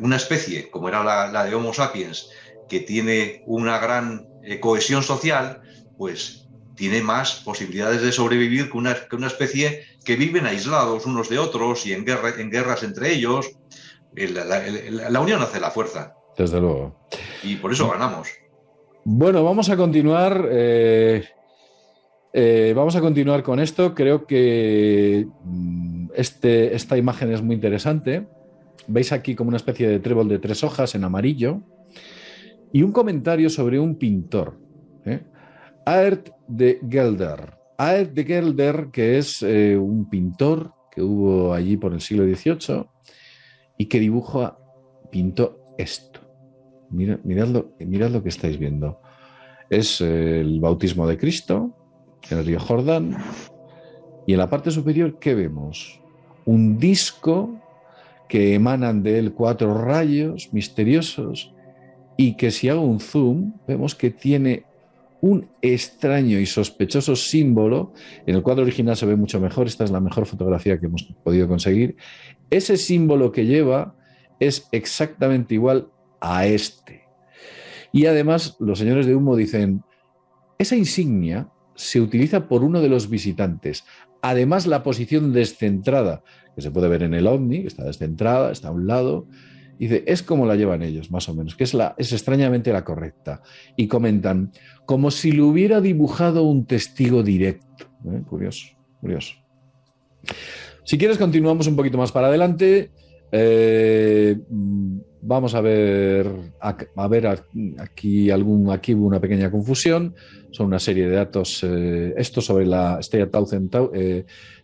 [0.00, 2.30] una especie como era la de Homo sapiens,
[2.68, 5.60] que tiene una gran eh, cohesión social,
[5.98, 11.38] pues tiene más posibilidades de sobrevivir que una, una, especie que viven aislados unos de
[11.38, 13.50] otros y en, guerra, en guerras entre ellos.
[14.14, 16.14] La, unión hace la fuerza.
[16.38, 16.96] Desde luego.
[17.42, 18.28] Y por eso ganamos.
[19.04, 20.48] Bueno, vamos a continuar.
[20.50, 21.24] Eh,
[22.32, 23.94] eh, vamos a continuar con esto.
[23.94, 28.28] Creo que mm, este, esta imagen es muy interesante.
[28.86, 31.62] Veis aquí como una especie de trébol de tres hojas en amarillo
[32.72, 34.56] y un comentario sobre un pintor,
[35.04, 35.24] ¿eh?
[35.84, 37.55] Aert de Gelder.
[37.78, 42.86] Aert de Gelder, que es eh, un pintor que hubo allí por el siglo XVIII
[43.78, 44.58] y que dibuja,
[45.10, 46.20] pintó esto.
[46.90, 49.00] Mirad, mirad, lo, que estáis viendo.
[49.68, 51.76] Es el bautismo de Cristo
[52.30, 53.16] en el río Jordán.
[54.26, 56.00] Y en la parte superior, ¿qué vemos?
[56.44, 57.60] Un disco
[58.28, 61.52] que emanan de él cuatro rayos misteriosos
[62.16, 64.64] y que si hago un zoom vemos que tiene
[65.20, 67.92] un extraño y sospechoso símbolo.
[68.26, 71.02] En el cuadro original se ve mucho mejor, esta es la mejor fotografía que hemos
[71.24, 71.96] podido conseguir.
[72.50, 73.96] Ese símbolo que lleva
[74.38, 75.88] es exactamente igual
[76.20, 77.04] a este.
[77.92, 79.82] Y además los señores de humo dicen,
[80.58, 83.84] esa insignia se utiliza por uno de los visitantes.
[84.22, 86.22] Además la posición descentrada,
[86.54, 89.28] que se puede ver en el ovni, que está descentrada, está a un lado,
[89.78, 92.84] Dice, es como la llevan ellos, más o menos, que es, la, es extrañamente la
[92.84, 93.42] correcta.
[93.76, 94.52] Y comentan,
[94.86, 97.86] como si lo hubiera dibujado un testigo directo.
[98.10, 98.22] ¿eh?
[98.26, 98.68] Curioso,
[99.00, 99.34] curioso.
[100.84, 102.90] Si quieres, continuamos un poquito más para adelante.
[103.32, 107.26] Eh, vamos a ver, a, ver
[107.78, 110.14] aquí, algún, aquí hubo una pequeña confusión.
[110.52, 111.62] Son una serie de datos.
[111.64, 113.46] Eh, esto sobre la estrella Tau,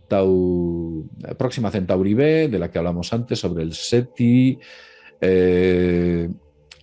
[0.09, 4.59] Tau, próxima Centauri B, de la que hablamos antes, sobre el SETI.
[5.23, 6.29] Eh,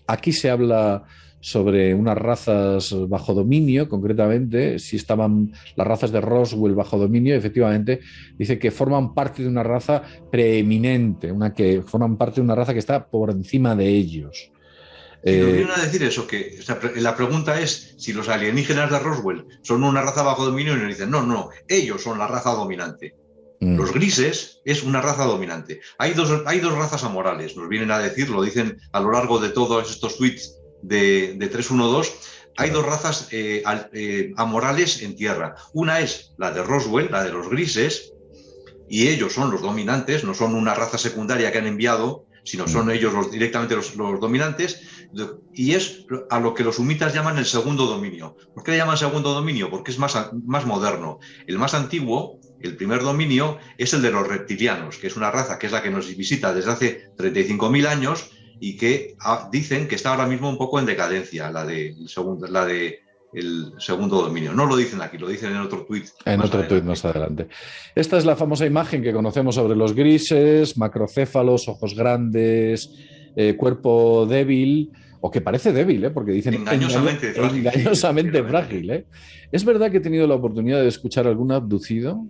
[0.07, 1.03] aquí se habla
[1.41, 7.99] sobre unas razas bajo dominio, concretamente, si estaban las razas de Roswell bajo dominio, efectivamente,
[8.37, 12.73] dice que forman parte de una raza preeminente, una que forman parte de una raza
[12.73, 14.51] que está por encima de ellos.
[15.21, 16.59] Nos vienen a decir eso, que
[16.95, 20.87] la pregunta es si los alienígenas de Roswell son una raza bajo dominio y nos
[20.87, 23.15] dicen, no, no, ellos son la raza dominante.
[23.59, 23.77] Mm.
[23.77, 25.81] Los grises es una raza dominante.
[25.97, 29.39] Hay dos, hay dos razas amorales, nos vienen a decir, lo dicen a lo largo
[29.39, 32.11] de todos estos tweets de, 312.
[32.57, 35.55] Hay dos razas eh, eh, amorales en tierra.
[35.73, 38.13] Una es la de Roswell, la de los grises,
[38.89, 42.87] y ellos son los dominantes, no son una raza secundaria que han enviado, sino son
[42.87, 42.91] mm.
[42.91, 44.81] ellos los, directamente los, dominantes,
[45.53, 48.35] y es a lo que los humitas llaman el segundo dominio.
[48.53, 49.69] ¿Por qué le llaman segundo dominio?
[49.69, 51.19] Porque es más, más moderno.
[51.45, 55.57] El más antiguo el primer dominio es el de los reptilianos, que es una raza
[55.57, 59.95] que es la que nos visita desde hace 35.000 años y que ah, dicen que
[59.95, 61.95] está ahora mismo un poco en decadencia, la de,
[62.49, 62.99] la de
[63.33, 64.53] el segundo dominio.
[64.53, 66.05] No lo dicen aquí, lo dicen en otro tuit.
[66.25, 67.47] En otro tuit más adelante.
[67.95, 72.89] Esta es la famosa imagen que conocemos sobre los grises, macrocéfalos, ojos grandes,
[73.35, 74.91] eh, cuerpo débil,
[75.21, 76.09] o que parece débil, ¿eh?
[76.09, 77.67] porque dicen engañosamente frágil.
[77.67, 79.05] Engañosamente frágil ¿eh?
[79.51, 82.25] Es verdad que he tenido la oportunidad de escuchar algún abducido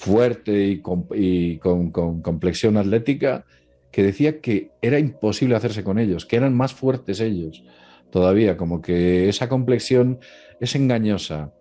[0.00, 0.80] fuerte
[1.14, 1.90] y con
[2.22, 3.44] complexión atlética
[3.90, 7.62] que decía que era imposible hacerse con ellos, que eran más fuertes ellos
[8.10, 10.18] todavía, como que esa complexión
[10.58, 11.52] es engañosa.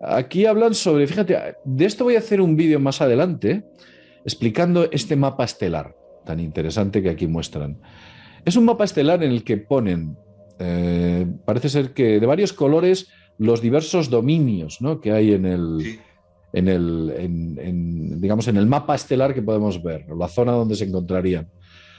[0.00, 3.64] Aquí hablan sobre, fíjate, de esto voy a hacer un vídeo más adelante
[4.24, 7.80] explicando este mapa estelar tan interesante que aquí muestran.
[8.44, 10.16] Es un mapa estelar en el que ponen,
[10.58, 13.08] eh, parece ser que de varios colores,
[13.38, 15.00] los diversos dominios ¿no?
[15.00, 16.00] que hay en el,
[16.52, 21.48] en el digamos, en el mapa estelar que podemos ver, la zona donde se encontrarían.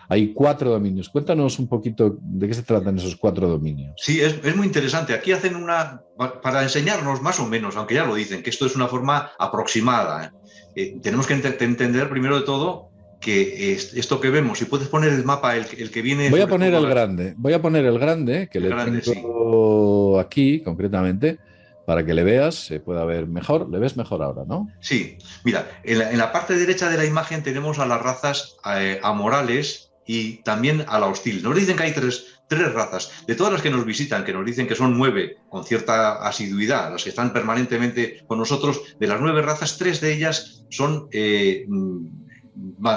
[0.09, 1.09] Hay cuatro dominios.
[1.09, 3.93] Cuéntanos un poquito de qué se tratan esos cuatro dominios.
[3.97, 5.13] Sí, es, muy interesante.
[5.13, 6.01] Aquí hacen una,
[6.41, 10.25] para enseñarnos más o menos, aunque ya lo dicen, que esto es una forma aproximada.
[10.25, 10.29] ¿eh?
[10.75, 12.89] Eh, tenemos que entender primero de todo
[13.19, 16.29] que esto que vemos, si puedes poner el mapa, el, que viene...
[16.29, 21.37] Voy a poner el grande, voy a poner el grande, que le tengo aquí concretamente,
[21.85, 23.69] para que le veas, se pueda ver mejor.
[23.69, 24.69] Le ves mejor ahora, ¿no?
[24.79, 29.91] Sí, mira, en la, parte derecha de la imagen tenemos a las razas eh, amorales
[30.05, 31.43] y también a la hostil.
[31.43, 33.11] Nos dicen que hay tres, tres razas.
[33.27, 36.91] De todas las que nos visitan, que nos dicen que son nueve con cierta asiduidad,
[36.91, 41.65] las que están permanentemente con nosotros, de las nueve razas, tres de ellas son, eh,
[41.67, 42.05] mm,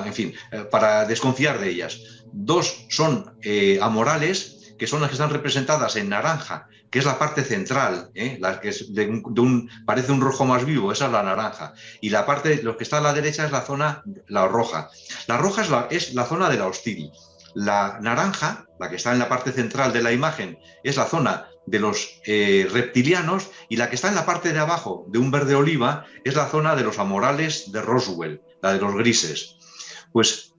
[0.07, 2.25] en fin, eh, para desconfiar de ellas.
[2.33, 3.33] Dos son
[3.81, 8.39] amorales, que son las que están representadas en naranja que es la parte central, ¿eh?
[8.41, 11.75] la que es de un, parece un rojo más vivo, esa es la naranja.
[12.01, 14.91] Y la parte, lo que está a la derecha es la zona, la roja.
[15.27, 17.11] La roja es la, es la zona de la hostil.
[17.55, 21.49] La naranja, la que está en la parte central de la imagen, es la zona
[21.67, 25.31] de los eh, reptilianos y la que está en la parte de abajo de un
[25.31, 29.57] verde oliva es la zona de los amorales de Roswell, la de los grises.
[30.13, 30.55] Pues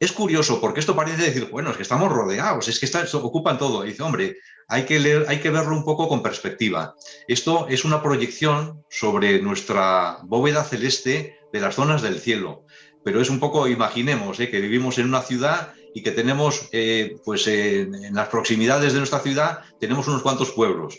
[0.00, 3.84] es curioso porque esto parece decir, bueno, es que estamos rodeados, es que ocupan todo.
[3.84, 4.36] Y dice, hombre,
[4.68, 6.94] hay que, leer, hay que verlo un poco con perspectiva.
[7.28, 12.64] Esto es una proyección sobre nuestra bóveda celeste de las zonas del cielo.
[13.04, 14.50] Pero es un poco, imaginemos, ¿eh?
[14.50, 19.20] que vivimos en una ciudad y que tenemos, eh, pues en las proximidades de nuestra
[19.20, 20.98] ciudad, tenemos unos cuantos pueblos.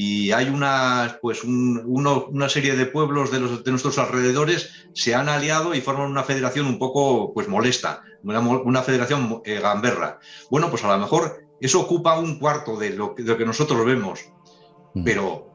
[0.00, 5.28] Y hay una, pues una serie de pueblos de, los, de, nuestros alrededores se han
[5.28, 10.20] aliado y forman una federación un poco pues molesta, una, federación eh, gamberra.
[10.52, 14.20] Bueno, pues a lo mejor eso ocupa un cuarto de lo, que, nosotros vemos.
[14.94, 15.02] Mm.
[15.02, 15.50] Pero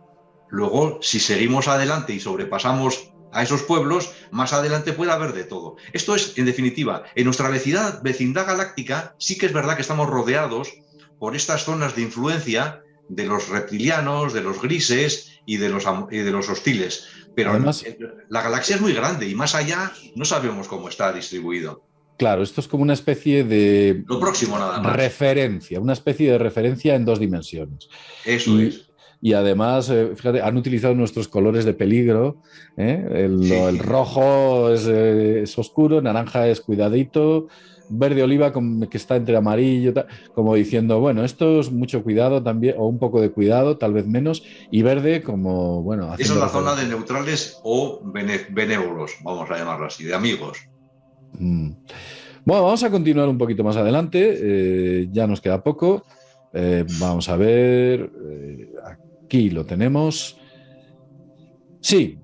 [0.49, 5.77] luego, si seguimos adelante y sobrepasamos a esos pueblos, más adelante puede haber de todo.
[5.93, 10.09] Esto es, en definitiva, en nuestra vecindad, vecindad galáctica, sí que es verdad que estamos
[10.09, 10.73] rodeados
[11.17, 12.83] por estas zonas de influencia
[13.15, 17.07] de los reptilianos, de los grises y de los, de los hostiles.
[17.35, 17.83] Pero Además,
[18.29, 21.83] la galaxia es muy grande y más allá no sabemos cómo está distribuido.
[22.17, 24.95] Claro, esto es como una especie de Lo próximo nada más.
[24.95, 27.89] referencia, una especie de referencia en dos dimensiones.
[28.23, 28.92] Eso y, es.
[29.25, 32.41] Y además, eh, fíjate, han utilizado nuestros colores de peligro.
[32.75, 33.07] ¿eh?
[33.09, 37.47] El, rojo eh, es, oscuro, naranja es cuidadito,
[37.87, 39.93] verde oliva que está entre amarillo,
[40.35, 44.05] como diciendo, bueno, esto es mucho cuidado también, o un poco de cuidado, tal vez
[44.05, 46.13] menos, y verde como, bueno...
[46.19, 50.67] Esa es la zona de neutrales o benévolos, vamos a llamarlo así, de amigos.
[51.39, 51.71] Mm.
[52.43, 54.37] Bueno, vamos a continuar un poquito más adelante.
[54.37, 56.03] Eh, ya nos queda poco.
[56.53, 58.11] Eh, vamos a ver.
[58.31, 58.69] Eh,
[59.33, 60.37] aquí lo tenemos.
[61.81, 62.19] Sí.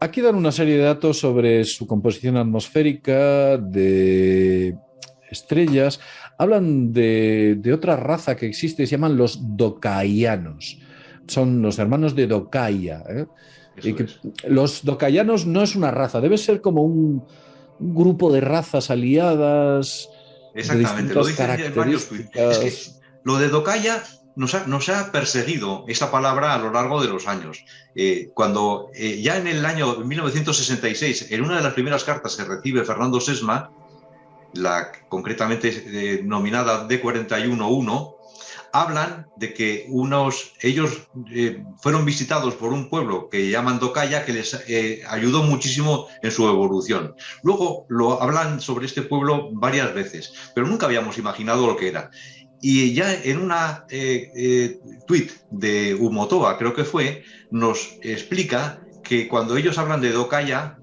[0.00, 4.76] aquí dan una serie de datos sobre su composición atmosférica, de
[5.30, 6.00] estrellas.
[6.38, 10.78] Hablan de, otra raza que existe, se llaman los docaianos.
[11.28, 13.04] Son los hermanos de Docaya
[14.48, 17.24] los docayanos no es una raza, debe ser como un,
[17.78, 20.08] grupo de razas aliadas.
[20.54, 24.02] Exactamente, lo dicen en varios Es que lo de docaya
[24.36, 27.64] nos ha, perseguido esa palabra a lo largo de los años.
[27.94, 32.44] Eh, cuando eh, ya en el año 1966, en una de las primeras cartas que
[32.44, 33.70] recibe Fernando Sesma,
[34.52, 38.14] la concretamente eh, denominada D411,
[38.72, 44.34] hablan de que unos, ellos eh, fueron visitados por un pueblo que llaman Docaya, que
[44.34, 44.54] les
[45.08, 47.14] ayudó muchísimo en su evolución.
[47.42, 52.10] Luego lo hablan sobre este pueblo varias veces, pero nunca habíamos imaginado lo que era.
[52.60, 59.56] Y ya en una eh, tweet de Umotoa, creo que fue, nos explica que cuando
[59.56, 60.78] ellos hablan de Docaya,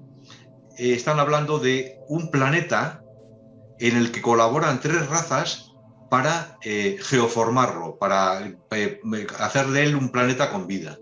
[0.78, 3.02] están hablando de un planeta
[3.78, 5.72] en el que colaboran tres razas
[6.10, 9.00] para eh, geoformarlo, para eh,
[9.38, 10.98] hacer de él un planeta con vida.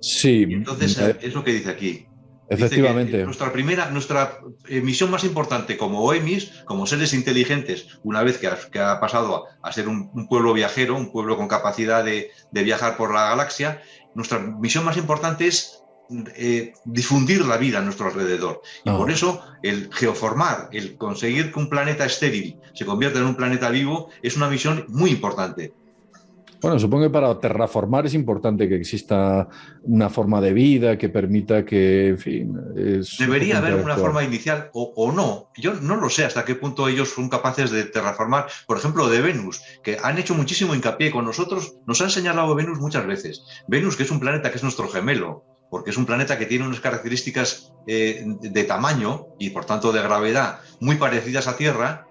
[0.00, 0.42] Sí.
[0.50, 2.06] entonces es lo que dice aquí.
[2.52, 3.24] Efectivamente.
[3.24, 4.38] nuestra primera, nuestra
[4.68, 8.48] misión más importante como OEMIS, como seres inteligentes, una vez que
[8.78, 13.30] ha, pasado a, ser un, pueblo viajero, un pueblo con capacidad de, viajar por la
[13.30, 13.82] galaxia,
[14.14, 15.82] nuestra misión más importante es
[16.36, 18.60] eh, difundir la vida a nuestro alrededor.
[18.84, 18.96] Y ah.
[18.96, 23.70] por eso el geoformar, el conseguir que un planeta estéril se convierta en un planeta
[23.70, 25.72] vivo, es una misión muy importante.
[26.62, 29.48] Bueno, supongo que para terraformar es importante que exista
[29.82, 32.56] una forma de vida que permita que, en fin.
[33.18, 35.50] Debería haber una forma inicial o, no.
[35.56, 38.46] Yo no lo sé hasta qué punto ellos son capaces de terraformar.
[38.68, 42.78] Por ejemplo, de Venus, que han hecho muchísimo hincapié con nosotros, nos han señalado Venus
[42.78, 43.42] muchas veces.
[43.66, 46.64] Venus, que es un planeta que es nuestro gemelo, porque es un planeta que tiene
[46.64, 52.06] unas características eh, de tamaño y por tanto de gravedad muy parecidas a Tierra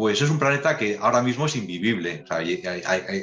[0.00, 2.24] pues es un planeta que ahora mismo es invivible.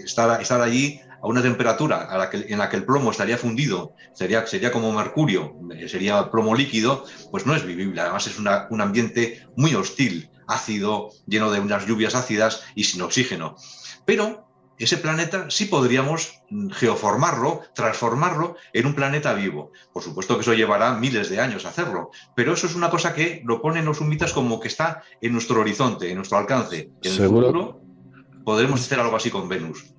[0.05, 4.93] estar, allí a una temperatura en la que el plomo estaría fundido, sería, sería como
[4.93, 5.55] mercurio,
[5.87, 8.01] sería plomo líquido, pues no es vivible.
[8.01, 13.55] Además es un ambiente muy hostil, ácido, lleno de unas lluvias ácidas y sin oxígeno.
[14.05, 14.46] Pero
[14.79, 19.71] ese planeta sí podríamos geoformarlo, transformarlo en un planeta vivo.
[19.93, 23.41] Por supuesto que eso llevará miles de años hacerlo, pero eso es una cosa que
[23.45, 26.91] lo ponen los humitas como que está en nuestro horizonte, en nuestro alcance.
[27.03, 27.81] En el futuro
[28.45, 29.93] podremos hacer algo así con Venus.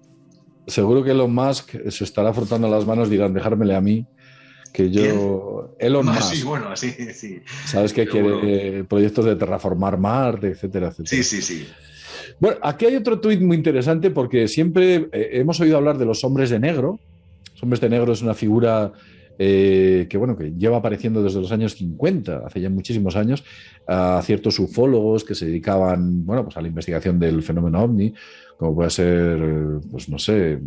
[0.67, 4.07] Seguro que Elon Musk se estará frotando las manos, dirán, dejármele a mí,
[4.73, 5.75] que yo...
[5.79, 6.35] Elon ah, Musk.
[6.35, 7.43] Sí, bueno, así, sí.
[7.65, 11.09] Sabes que quiere proyectos de terraformar Marte, etcétera, etcétera.
[11.09, 11.69] Sí, sí, sí.
[12.41, 16.23] Bueno, aquí hay otro tuit muy interesante porque siempre eh, hemos oído hablar de los
[16.23, 17.01] hombres de negro.
[17.53, 18.93] Los hombres de negro es una figura
[19.39, 23.45] eh, que bueno, que lleva apareciendo desde los años 50, hace ya muchísimos años,
[23.87, 28.13] a ciertos ufólogos que se dedicaban, bueno, pues a la investigación del fenómeno ovni,
[28.59, 29.39] como puede ser,
[29.91, 30.59] pues no sé,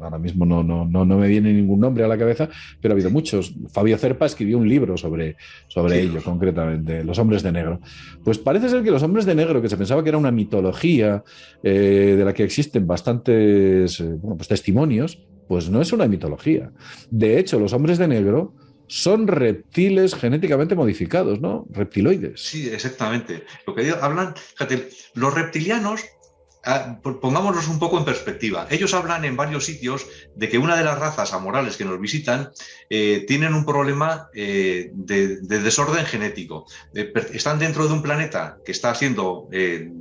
[0.00, 2.48] ahora mismo no, no, no, no, me viene ningún nombre a la cabeza,
[2.80, 3.54] pero ha habido muchos.
[3.72, 5.36] Fabio Cerpa escribió un libro sobre,
[5.66, 7.80] sobre ello, concretamente, Los hombres de negro.
[8.22, 11.24] Pues parece ser que los hombres de negro, que se pensaba que era una mitología
[11.62, 15.18] eh, de la que existen bastantes eh, bueno, pues testimonios,
[15.48, 16.70] pues no es una mitología.
[17.10, 18.54] De hecho, los hombres de negro
[18.86, 21.66] son reptiles genéticamente modificados, ¿no?
[21.70, 22.40] Reptiloides.
[22.40, 23.44] Sí, exactamente.
[23.66, 26.04] Lo que hablan, fíjate, los reptilianos
[26.64, 28.66] Ah, pongámonos un poco en perspectiva.
[28.68, 32.50] Ellos hablan en varios sitios de que una de las razas amorales que nos visitan
[32.90, 36.66] eh, tienen un problema eh, de, desorden genético.
[36.94, 39.48] Eh, están dentro de un planeta que está siendo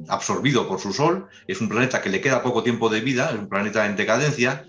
[0.09, 3.39] absorbido por su sol, es un planeta que le queda poco tiempo de vida, es
[3.39, 4.65] un planeta en decadencia,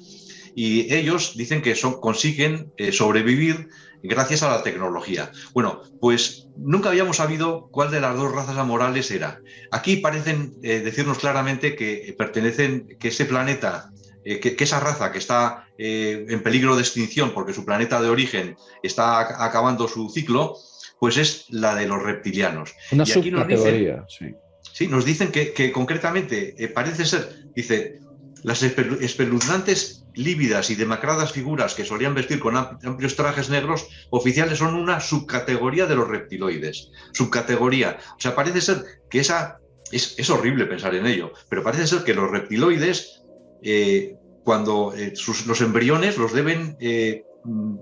[0.59, 3.69] y ellos dicen que son, consiguen sobrevivir
[4.03, 5.31] gracias a la tecnología.
[5.53, 9.41] Bueno, pues nunca habíamos sabido cuál de las dos razas amorales era.
[9.71, 13.91] Aquí parecen eh, decirnos claramente que pertenecen, que ese planeta,
[14.25, 18.09] eh, que, esa raza que está eh, en peligro de extinción porque su planeta de
[18.09, 20.57] origen está acabando su ciclo,
[21.01, 22.75] pues es la de los reptilianos.
[22.91, 24.35] Una subcategoría, sí.
[24.73, 27.99] Sí, nos dicen que, que concretamente parece ser, dice,
[28.45, 34.75] las espeluznantes, lívidas y demacradas figuras que solían vestir con amplios trajes negros oficiales son
[34.75, 36.91] una subcategoría de los reptiloides.
[37.13, 37.99] Subcategoría.
[38.17, 39.61] O sea, parece ser que esa.
[39.91, 43.23] Es, horrible pensar en ello, pero parece ser que los reptiloides,
[43.63, 45.15] eh, cuando eh,
[45.47, 47.77] los embriones los deben eh, mm,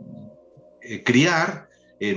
[1.05, 1.67] criar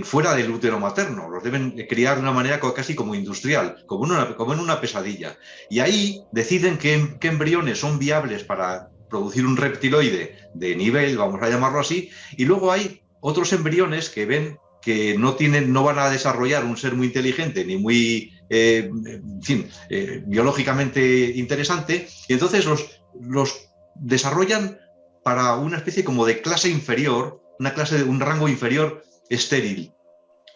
[0.03, 4.05] fuera del útero materno, los deben criar de una manera casi como industrial, como,
[4.53, 5.37] en una pesadilla.
[5.69, 11.49] Y ahí deciden qué embriones son viables para producir un reptiloide de nivel, vamos a
[11.49, 16.09] llamarlo así, y luego hay otros embriones que ven que no tienen, no van a
[16.09, 22.65] desarrollar un ser muy inteligente ni muy, eh, en fin, eh, biológicamente interesante, y entonces
[22.65, 24.79] los, los desarrollan
[25.23, 29.91] para una especie como de clase inferior, una clase de un rango inferior estéril.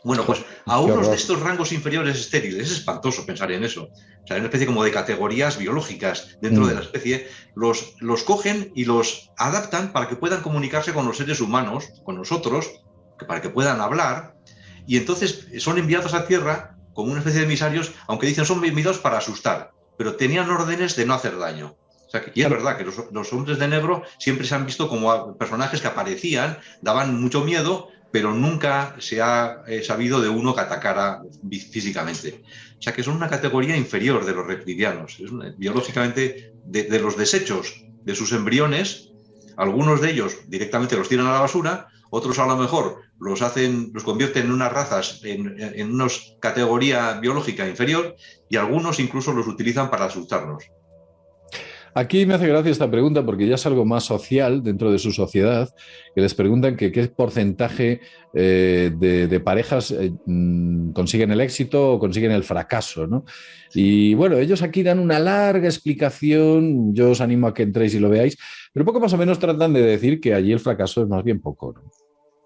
[0.03, 3.89] Bueno, pues a unos de estos rangos inferiores estériles, es espantoso pensar en eso.
[4.23, 6.77] O sea, una especie como de categorías biológicas dentro de mm.
[6.77, 11.39] la especie, los, los cogen y los adaptan para que puedan comunicarse con los seres
[11.39, 12.81] humanos, con nosotros,
[13.27, 14.35] para que puedan hablar,
[14.85, 18.99] y entonces son enviados a Tierra como una especie de emisarios, aunque dicen son enviados
[18.99, 21.75] para asustar, pero tenían órdenes de no hacer daño.
[22.07, 24.87] O sea, y es verdad que los, los hombres de negro siempre se han visto
[24.87, 30.53] como personajes que aparecían, daban mucho miedo, pero nunca se ha eh, sabido de uno
[30.53, 31.23] que atacara
[31.71, 32.43] físicamente.
[32.77, 35.17] O sea que son una categoría inferior de los reptilianos.
[35.57, 37.73] biológicamente, de, los desechos
[38.05, 39.09] de sus embriones,
[39.57, 43.89] algunos de ellos directamente los tiran a la basura, otros a lo mejor los hacen,
[43.95, 46.05] los convierten en unas razas, en, en una
[46.39, 48.15] categoría biológica inferior,
[48.47, 50.65] y algunos incluso los utilizan para asustarnos.
[51.95, 55.11] Aquí me hace gracia esta pregunta porque ya es algo más social dentro de su
[55.11, 55.69] sociedad,
[56.15, 58.01] que les preguntan que qué porcentaje
[58.33, 63.05] eh, de, parejas eh, mm, consiguen el éxito o consiguen el fracaso.
[63.05, 63.25] ¿no?
[63.75, 67.99] Y bueno, ellos aquí dan una larga explicación, yo os animo a que entréis y
[67.99, 68.37] lo veáis,
[68.73, 71.41] pero poco más o menos tratan de decir que allí el fracaso es más bien
[71.41, 71.73] poco.
[71.73, 72.02] ¿no?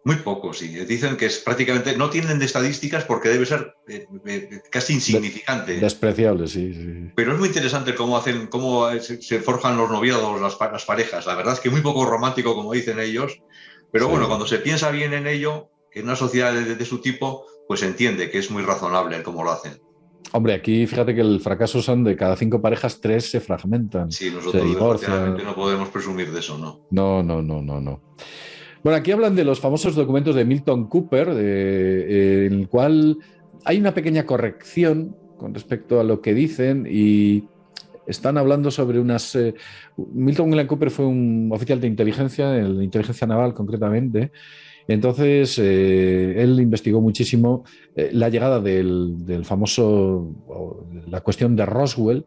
[0.08, 0.70] Muy poco, sí.
[0.70, 5.82] Dicen que es prácticamente, no tienen de estadísticas porque debe ser eh, eh, casi insignificante.
[5.82, 10.86] Despreciable, sí, Pero es muy interesante cómo hacen, cómo se, forjan los noviados, las, las,
[10.86, 11.26] parejas.
[11.26, 13.42] La verdad es que muy poco romántico, como dicen ellos.
[13.92, 17.82] Pero bueno, cuando se piensa bien en ello, en una sociedad de, su tipo, pues
[17.82, 19.74] se entiende que es muy razonable cómo lo hacen.
[20.32, 24.10] Hombre, aquí fíjate que el fracaso son de cada cinco parejas, tres se fragmentan.
[24.10, 26.88] Sí, nosotros no podemos presumir de eso, ¿no?
[26.92, 28.02] No, no, no, no, no.
[28.84, 33.18] Bueno, aquí hablan de los famosos documentos de Milton Cooper, eh, en el cual
[33.66, 37.46] hay una pequeña corrección con respecto a lo que dicen y
[38.06, 39.36] están hablando sobre unas...
[39.36, 39.54] Eh,
[39.98, 44.32] Milton William Cooper fue un oficial de inteligencia, de inteligencia naval concretamente,
[44.88, 50.34] entonces, eh, él investigó muchísimo la llegada del, del, famoso,
[51.08, 52.26] la cuestión de Roswell,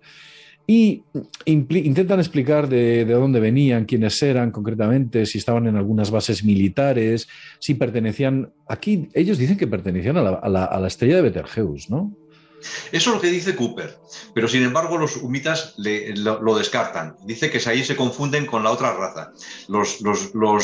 [0.70, 1.02] y
[1.46, 7.26] intentan explicar de, dónde venían, quiénes eran concretamente, si estaban en algunas bases militares,
[7.58, 8.52] si pertenecían.
[8.68, 12.14] Aquí ellos dicen que pertenecían a la, estrella de Betelgeuse, ¿no?
[12.92, 13.98] Eso es lo que dice Cooper,
[14.32, 17.16] pero sin embargo los humitas lo, descartan.
[17.24, 19.32] Dice que ahí se confunden con la otra raza.
[19.66, 19.98] Los,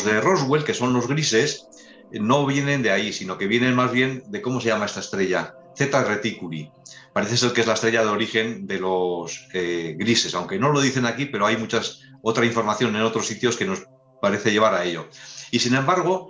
[0.05, 1.67] de Roswell, que son los grises,
[2.13, 5.53] no vienen de ahí, sino que vienen más bien de cómo se llama esta estrella,
[5.77, 6.71] Zeta Reticuli
[7.13, 10.81] parece ser que es la estrella de origen de los eh, grises, aunque no lo
[10.81, 13.83] dicen aquí, pero hay muchas otra información en otros sitios que nos
[14.21, 15.07] parece llevar a ello.
[15.51, 16.29] Y sin embargo,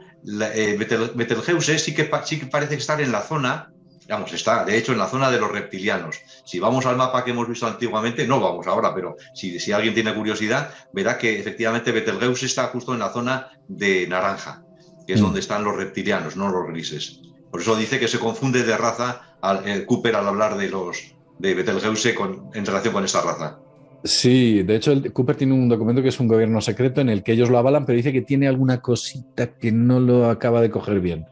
[0.53, 0.77] eh,
[1.15, 4.99] Betelgeuse sí que, sí que parece estar en la zona, digamos, está de hecho en
[4.99, 6.19] la zona de los reptilianos.
[6.45, 9.93] Si vamos al mapa que hemos visto antiguamente, no vamos ahora, pero si, si alguien
[9.93, 14.63] tiene curiosidad, verá que efectivamente Betelgeuse está justo en la zona de naranja,
[15.05, 15.23] que es mm.
[15.23, 17.26] donde están los reptilianos, no los grises.
[17.51, 21.15] Por eso dice que se confunde de raza al, eh, Cooper al hablar de los
[21.39, 22.15] de Betelgeuse
[22.53, 23.59] en relación con esta raza.
[24.03, 27.33] Sí, de hecho, Cooper tiene un documento que es un gobierno secreto en el que
[27.33, 30.99] ellos lo avalan, pero dice que tiene alguna cosita que no lo acaba de coger
[30.99, 31.25] bien.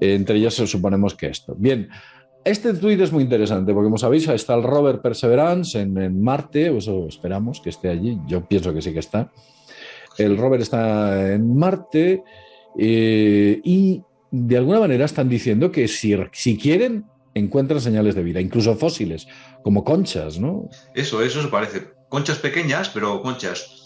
[0.00, 1.54] entre ellos suponemos que esto.
[1.56, 1.88] Bien,
[2.44, 6.78] este tuit es muy interesante porque, como sabéis, está el rover Perseverance en, Marte, o
[6.78, 8.18] eso esperamos que esté allí.
[8.26, 9.30] Yo pienso que sí que está.
[10.18, 12.24] El rover está en Marte
[12.76, 14.02] eh, y
[14.32, 17.04] de alguna manera están diciendo que si, si quieren,
[17.34, 19.28] encuentran señales de vida, incluso fósiles,
[19.62, 20.68] como conchas, ¿no?
[20.94, 21.90] Eso, eso se parece.
[22.08, 23.78] Conchas pequeñas, pero conchas.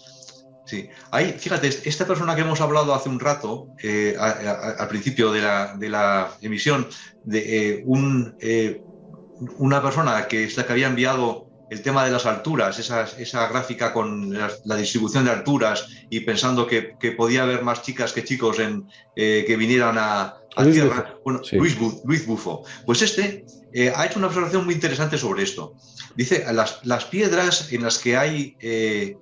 [0.65, 0.89] Sí.
[1.11, 5.41] Hay, fíjate, esta persona que hemos hablado hace un rato, eh, al principio de
[5.89, 6.87] la, emisión,
[7.25, 7.39] de
[7.71, 8.81] eh, un, eh,
[9.59, 14.33] una persona que, que había enviado el tema de las alturas, esa, esa gráfica con
[14.33, 19.45] la, distribución de alturas y pensando que, podía haber más chicas que chicos en, eh,
[19.47, 20.37] que vinieran a,
[20.73, 21.19] Tierra.
[21.23, 22.64] Bueno, Luis, Luis, Bufo.
[22.87, 23.45] Pues este
[23.75, 25.75] eh, ha hecho una observación muy interesante sobre esto.
[26.14, 28.57] Dice, las, las piedras en las que hay...
[28.61, 29.19] Eh,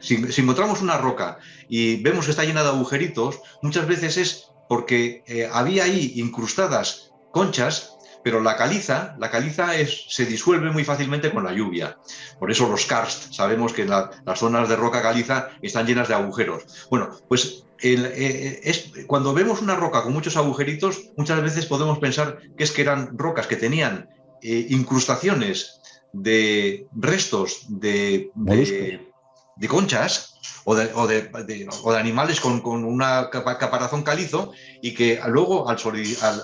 [0.00, 5.22] si, encontramos una roca y vemos que está llena de agujeritos, muchas veces es porque
[5.52, 7.95] había ahí incrustadas conchas
[8.26, 11.96] pero la caliza, la caliza es, se disuelve muy fácilmente con la lluvia.
[12.40, 16.88] Por eso los karst, sabemos que las zonas de roca caliza están llenas de agujeros.
[16.90, 22.40] Bueno, pues eh, es, cuando vemos una roca con muchos agujeritos, muchas veces podemos pensar
[22.58, 24.10] que es que eran rocas que tenían
[24.42, 25.80] eh, incrustaciones
[26.12, 34.50] de restos de, de, conchas o de, o de, animales con, con una caparazón calizo
[34.82, 35.78] y que luego al,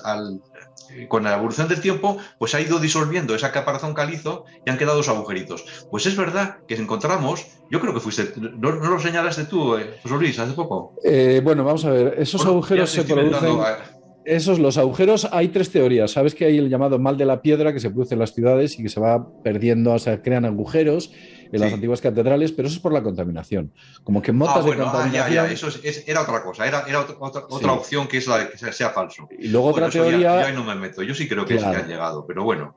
[0.05, 0.43] al,
[1.09, 4.97] con la evolución del tiempo, pues ha ido disolviendo esa caparazón calizo y han quedado
[4.97, 5.65] dos agujeritos.
[5.91, 10.15] Pues es verdad que encontramos, yo creo que fuiste, ¿no, lo señalaste tú, eh, José
[10.17, 10.95] Luis, hace poco?
[11.05, 13.59] Eh, bueno, vamos a ver, esos agujeros se producen...
[14.25, 16.13] Esos, los agujeros, hay tres teorías.
[16.13, 18.79] Sabes que hay el llamado mal de la piedra que se produce en las ciudades
[18.79, 21.11] y que se va perdiendo, o sea, crean agujeros
[21.53, 23.73] en las antiguas catedrales, pero eso es por la contaminación.
[24.03, 25.47] Como que motas ah, de contaminación.
[25.47, 25.69] Ah, eso
[26.07, 29.29] era otra cosa, era, otra, otra, opción que es la de que sea, falso.
[29.39, 30.49] Y luego otra teoría.
[30.49, 32.75] Ya, no me meto, yo sí creo que sí han llegado, pero bueno.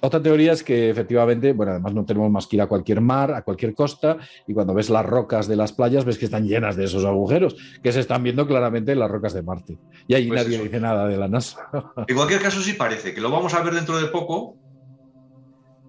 [0.00, 3.32] Otra teoría es que efectivamente, bueno, además no tenemos más que ir a cualquier mar,
[3.32, 6.76] a cualquier costa, y cuando ves las rocas de las playas, ves que están llenas
[6.76, 9.78] de esos agujeros, que se están viendo claramente en las rocas de Marte.
[10.06, 11.70] Y ahí pues nadie dice nada de la NASA.
[12.06, 14.56] En cualquier caso, sí parece que lo vamos a ver dentro de poco.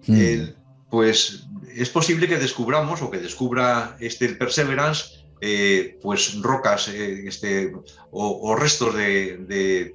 [0.06, 0.52] Hmm.
[0.88, 1.45] pues
[1.76, 7.72] es posible que descubramos o que descubra este Perseverance eh, pues rocas eh, este,
[8.10, 9.94] o, restos de,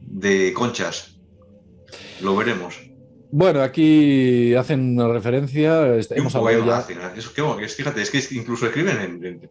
[0.00, 1.16] de, conchas.
[2.20, 2.78] Lo veremos.
[3.32, 7.68] Bueno, aquí hacen una referencia, hemos hablado ya.
[7.68, 9.50] fíjate, es que incluso escriben en,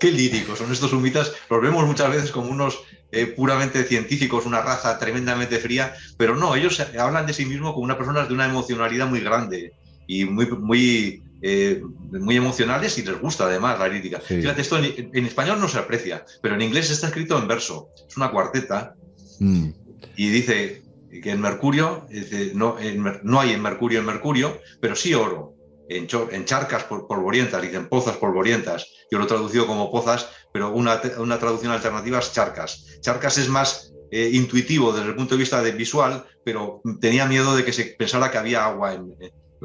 [0.00, 4.62] qué líricos son estos humitas, los vemos muchas veces como unos eh, puramente científicos, una
[4.62, 8.46] raza tremendamente fría, pero no, ellos hablan de sí mismos como unas personas de una
[8.46, 9.74] emocionalidad muy grande
[10.10, 11.80] y muy, muy, eh,
[12.10, 14.18] muy emocionales y les gusta además la lírica.
[14.18, 18.16] Fíjate, esto en, español no se aprecia, pero en inglés está escrito en verso, es
[18.16, 18.96] una cuarteta
[19.38, 19.68] mm.
[20.16, 20.82] y dice
[21.22, 22.08] que en Mercurio,
[22.54, 22.76] no,
[23.22, 25.54] no hay en Mercurio en Mercurio, pero sí oro.
[25.88, 28.86] En, en charcas polvorientas, dicen pozas polvorientas.
[29.10, 33.00] Yo lo he traducido como pozas, pero una, una traducción alternativa es charcas.
[33.00, 37.56] Charcas es más eh, intuitivo desde el punto de vista de visual, pero tenía miedo
[37.56, 39.16] de que se pensara que había agua en,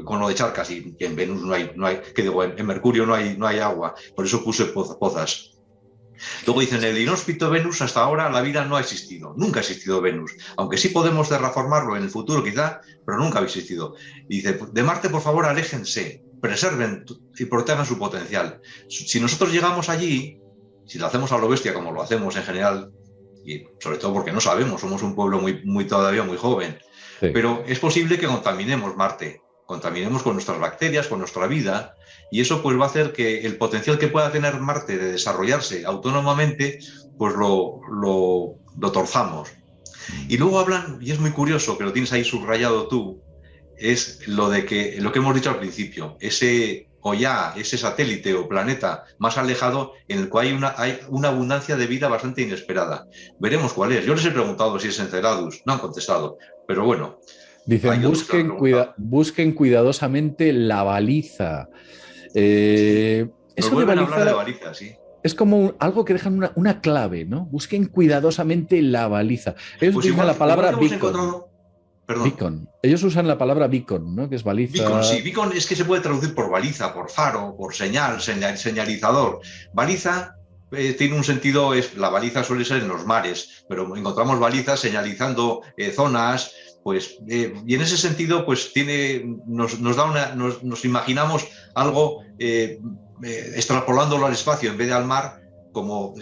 [0.04, 3.06] con lo de charcas y, en Venus no hay, no hay que digo, en, Mercurio
[3.06, 3.96] no hay, no hay agua.
[4.16, 5.52] Por eso puse pozas.
[6.46, 9.64] Luego dicen, en el inhóspito Venus hasta ahora la vida no ha existido, nunca ha
[9.64, 13.96] existido Venus, aunque sí podemos terraformarlo en el futuro quizá, pero nunca ha existido.
[14.30, 17.06] Y dice, de Marte por favor aléjense, preserven
[17.38, 18.62] y protejan su potencial.
[18.88, 20.40] Si nosotros llegamos allí,
[20.86, 22.92] si lo hacemos a lo bestia como lo hacemos en general,
[23.46, 26.78] y sobre todo porque no sabemos, somos un pueblo muy, muy todavía muy joven,
[27.20, 31.96] pero es posible que contaminemos Marte, contaminemos con nuestras bacterias, con nuestra vida,
[32.32, 35.86] y eso pues va a hacer que el potencial que pueda tener Marte de desarrollarse
[35.86, 36.80] autónomamente,
[37.18, 39.50] pues lo, lo, torzamos.
[40.28, 43.22] Y luego hablan, y es muy curioso que lo tienes ahí subrayado tú,
[43.78, 48.34] es lo de que lo que hemos dicho al principio, ese o ya ese satélite
[48.34, 52.42] o planeta más alejado en el cual hay una, hay una abundancia de vida bastante
[52.42, 53.08] inesperada.
[53.40, 54.06] Veremos cuál es.
[54.06, 57.20] Yo les he preguntado si es Enceladus, no han contestado, pero bueno,
[57.66, 58.54] Dicen, busquen,
[58.98, 61.68] busquen cuidadosamente la baliza.
[62.34, 64.96] Eh, eso de baliza, sí.
[65.24, 67.46] Es como algo que dejan una, clave, ¿no?
[67.46, 69.56] Busquen cuidadosamente la baliza.
[69.82, 71.46] Ellos pues usan la palabra beacon.
[72.08, 72.70] Beacon.
[72.84, 74.30] Ellos usan la palabra beacon, ¿no?
[74.30, 74.84] Que es baliza.
[74.84, 75.22] Beacon, sí.
[75.24, 79.40] Beacon es que se puede traducir por baliza, por faro, por señal, señalizador.
[79.74, 80.36] Baliza
[80.72, 84.80] eh, tiene un sentido, es, la baliza suele ser en los mares, pero encontramos balizas
[84.80, 86.54] señalizando eh, zonas,
[86.86, 92.80] pues, eh, y en ese sentido, pues tiene, nos, da una, nos, imaginamos algo eh,
[93.24, 95.42] eh, extrapolándolo al espacio en vez de al mar
[95.72, 96.14] como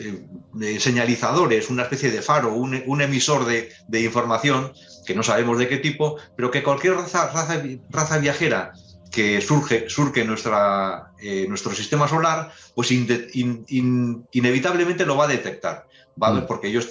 [0.79, 4.71] señalizadores, una especie de faro, un, emisor de, información
[5.05, 7.29] que no sabemos de qué tipo, pero que cualquier raza,
[7.89, 8.71] raza, viajera
[9.11, 12.89] que surge, surge nuestro sistema solar, pues
[14.31, 15.87] inevitablemente lo va a detectar.
[16.15, 16.45] Mm.
[16.47, 16.87] porque ellos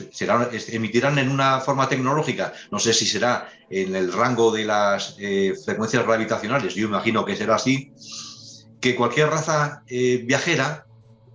[0.69, 5.55] emitirán en una forma tecnológica, no sé si será en el rango de las eh,
[5.65, 7.93] frecuencias gravitacionales, yo imagino que será así,
[8.81, 10.87] que cualquier raza eh, viajera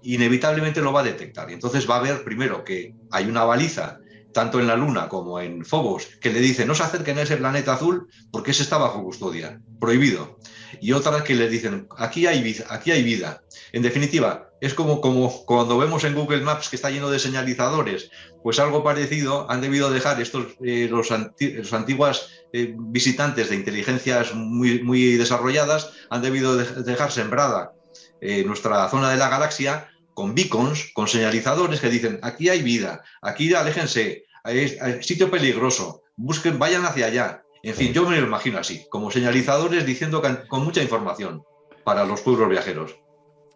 [0.02, 1.50] inevitablemente lo va a detectar.
[1.50, 4.00] Y entonces va a ver primero que hay una baliza,
[4.34, 7.38] tanto en la Luna como en Phobos, que le dice no se acerquen a ese
[7.38, 10.38] planeta azul porque ese está bajo custodia, prohibido.
[10.81, 13.41] Y otra que le dicen aquí hay vida, aquí hay vida.
[13.72, 18.10] En definitiva, es como, como cuando vemos en Google Maps que está lleno de señalizadores,
[18.44, 24.81] pues algo parecido han debido dejar estos eh, los, antiguos eh, visitantes de inteligencias muy,
[24.84, 27.73] muy desarrolladas, han debido dejar sembrada
[28.22, 33.03] eh, nuestra zona de la galaxia con beacons, con señalizadores que dicen aquí hay vida,
[33.22, 37.44] aquí aléjense, hay, sitio peligroso, busquen, vayan hacia allá.
[37.68, 41.44] En fin, yo me lo imagino así, como señalizadores diciendo con mucha información
[41.84, 42.95] para los pueblos viajeros.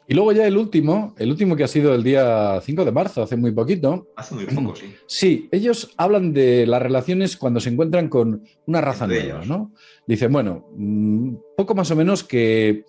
[0.06, 3.24] Y luego ya el último, el último que ha sido el día 5 de marzo,
[3.24, 4.10] hace muy poquito.
[4.18, 4.94] Hace muy poco, sí.
[5.08, 9.72] Sí, ellos hablan de las relaciones cuando se encuentran con una raza nueva, ¿no?
[10.06, 12.84] Dicen, bueno, mm, poco más o menos que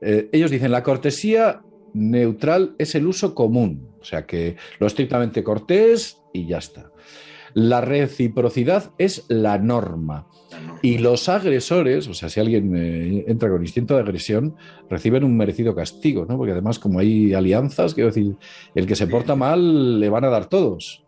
[0.00, 5.44] eh, ellos dicen la cortesía neutral es el uso común, o sea que lo estrictamente
[5.44, 6.90] cortés y ya está.
[7.54, 10.26] La reciprocidad es la norma.
[10.82, 14.56] Y los agresores, o sea, si alguien eh, entra con instinto de agresión,
[14.90, 16.36] reciben un merecido castigo, ¿no?
[16.36, 18.36] Porque además, como hay alianzas, quiero decir,
[18.74, 21.04] el que se porta mal le van a dar todos.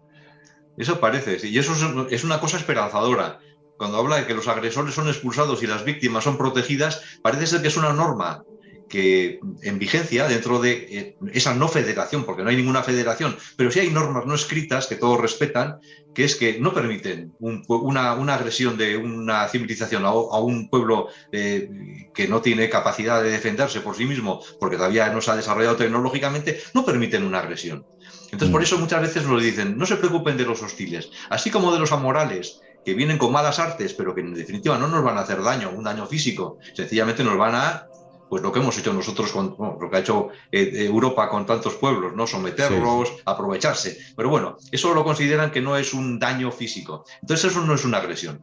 [0.78, 1.73] Eso parece, y eso
[2.10, 3.39] es una cosa esperanzadora.
[3.77, 7.62] Cuando habla de que los agresores son expulsados y las víctimas son protegidas, parece ser
[7.62, 8.43] que es una norma
[8.89, 13.71] que en vigencia dentro de eh, esa no federación, porque no hay ninguna federación, pero
[13.71, 15.81] sí hay normas no escritas que todos respetan,
[16.15, 21.69] que es que no permiten una, agresión de una civilización a, un pueblo eh,
[22.15, 25.77] que no tiene capacidad de defenderse por sí mismo, porque todavía no se ha desarrollado
[25.77, 27.85] tecnológicamente, no permiten una agresión.
[28.25, 28.65] Entonces, por mm.
[28.65, 31.93] eso muchas veces nos dicen, no se preocupen de los hostiles, así como de los
[31.93, 35.43] amorales, que vienen con malas artes, pero que en definitiva no nos van a hacer
[35.43, 37.89] daño, un daño físico, sencillamente nos van a
[38.28, 41.74] pues lo que hemos hecho nosotros, con, lo que ha hecho eh, Europa con tantos
[41.74, 42.27] pueblos, ¿no?
[42.27, 43.98] Someterlos, aprovecharse.
[44.16, 47.05] Pero bueno, eso lo consideran que no es un daño físico.
[47.23, 48.43] Entonces eso no es una agresión.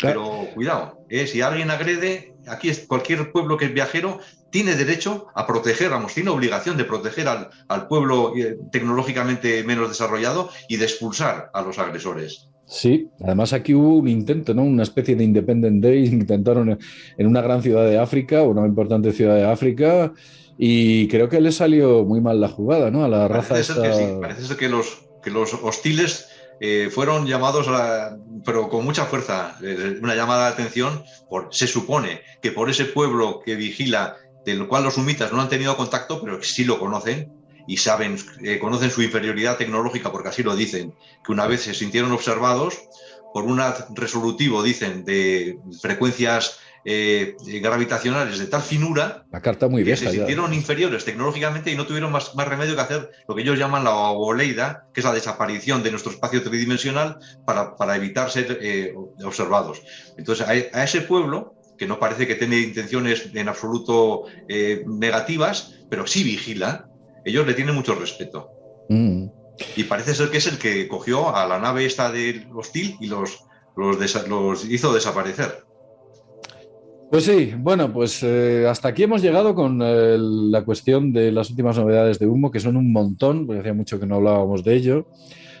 [0.00, 4.20] Pero cuidado, eh, si alguien agrede, aquí es cualquier pueblo que es viajero
[4.50, 9.88] tiene derecho a proteger, vamos, tiene obligación de proteger al, al pueblo eh, tecnológicamente menos
[9.88, 12.48] desarrollado y de expulsar a los agresores.
[12.68, 14.62] Sí, además aquí hubo un intento, ¿no?
[14.62, 16.78] Una especie de Independent Day, intentaron
[17.16, 20.12] en una gran ciudad de África, una importante ciudad de África,
[20.58, 23.04] y creo que le salió muy mal la jugada, ¿no?
[23.04, 26.28] A la raza parece ser que sí, parece ser que los, que los hostiles
[26.60, 31.68] eh, fueron llamados, a, pero con mucha fuerza, eh, una llamada de atención, por, se
[31.68, 34.16] supone que por ese pueblo que vigila,
[34.54, 37.32] del cual los humitas no han tenido contacto, pero sí lo conocen,
[37.68, 40.94] y saben, eh, conocen su inferioridad tecnológica porque así lo dicen,
[41.24, 42.80] que una vez se sintieron observados
[43.34, 43.60] por un
[43.90, 50.54] resolutivo, dicen, de frecuencias eh, gravitacionales de tal finura la carta muy que se sintieron
[50.54, 53.94] inferiores tecnológicamente y no tuvieron más, más, remedio que hacer lo que ellos llaman la
[53.94, 59.82] ovoleida, que es la desaparición de nuestro espacio tridimensional para, para evitar ser eh, observados.
[60.16, 65.78] Entonces, a, a, ese pueblo, que no parece que tiene intenciones en absoluto eh, negativas,
[65.88, 66.90] pero sí vigila,
[67.24, 68.50] ellos le tienen mucho respeto.
[68.88, 69.26] Mm.
[69.76, 73.06] Y parece ser que es el que cogió a la nave esta del hostil y
[73.06, 73.44] los,
[73.76, 75.64] los, los hizo desaparecer.
[77.10, 81.48] Pues sí, bueno, pues eh, hasta aquí hemos llegado con eh, la cuestión de las
[81.48, 84.74] últimas novedades de humo, que son un montón, porque hacía mucho que no hablábamos de
[84.74, 85.06] ello.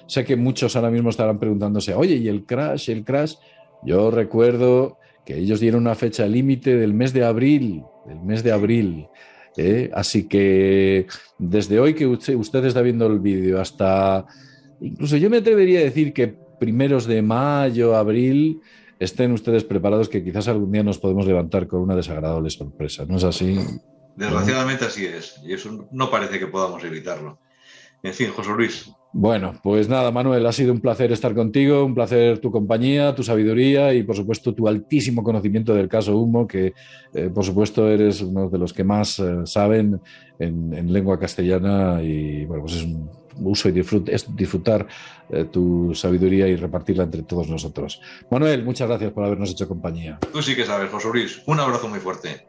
[0.06, 2.90] Sé que muchos ahora mismo estarán preguntándose, oye, ¿y el crash?
[2.90, 3.36] ¿El crash?
[3.82, 4.97] Yo recuerdo
[5.28, 9.08] que ellos dieron una fecha límite del mes de abril, del mes de abril.
[9.58, 9.90] ¿eh?
[9.92, 11.06] Así que
[11.38, 14.24] desde hoy que usted, usted está viendo el vídeo hasta,
[14.80, 16.28] incluso yo me atrevería a decir que
[16.58, 18.62] primeros de mayo, abril,
[18.98, 23.04] estén ustedes preparados que quizás algún día nos podemos levantar con una desagradable sorpresa.
[23.06, 23.58] ¿No es así?
[24.16, 27.38] Desgraciadamente así es, y eso no parece que podamos evitarlo.
[28.02, 28.90] En fin, José Luis.
[29.20, 33.24] Bueno, pues nada, Manuel, ha sido un placer estar contigo, un placer tu compañía, tu
[33.24, 36.72] sabiduría y por supuesto tu altísimo conocimiento del caso Humo, que
[37.12, 40.00] eh, por supuesto eres uno de los que más eh, saben
[40.38, 44.86] en, en, lengua castellana y bueno, pues es un uso y disfrut es disfrutar
[45.30, 48.00] eh, tu sabiduría y repartirla entre todos nosotros.
[48.30, 50.18] Manuel, muchas gracias por habernos hecho compañía.
[50.32, 51.42] Tú sí que sabes, José Luis.
[51.46, 52.46] Un abrazo muy fuerte.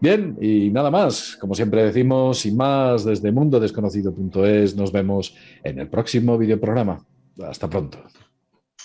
[0.00, 1.36] Bien, y nada más.
[1.40, 7.04] Como siempre decimos, sin más, desde mundodesconocido.es nos vemos en el próximo videoprograma.
[7.42, 7.98] Hasta pronto.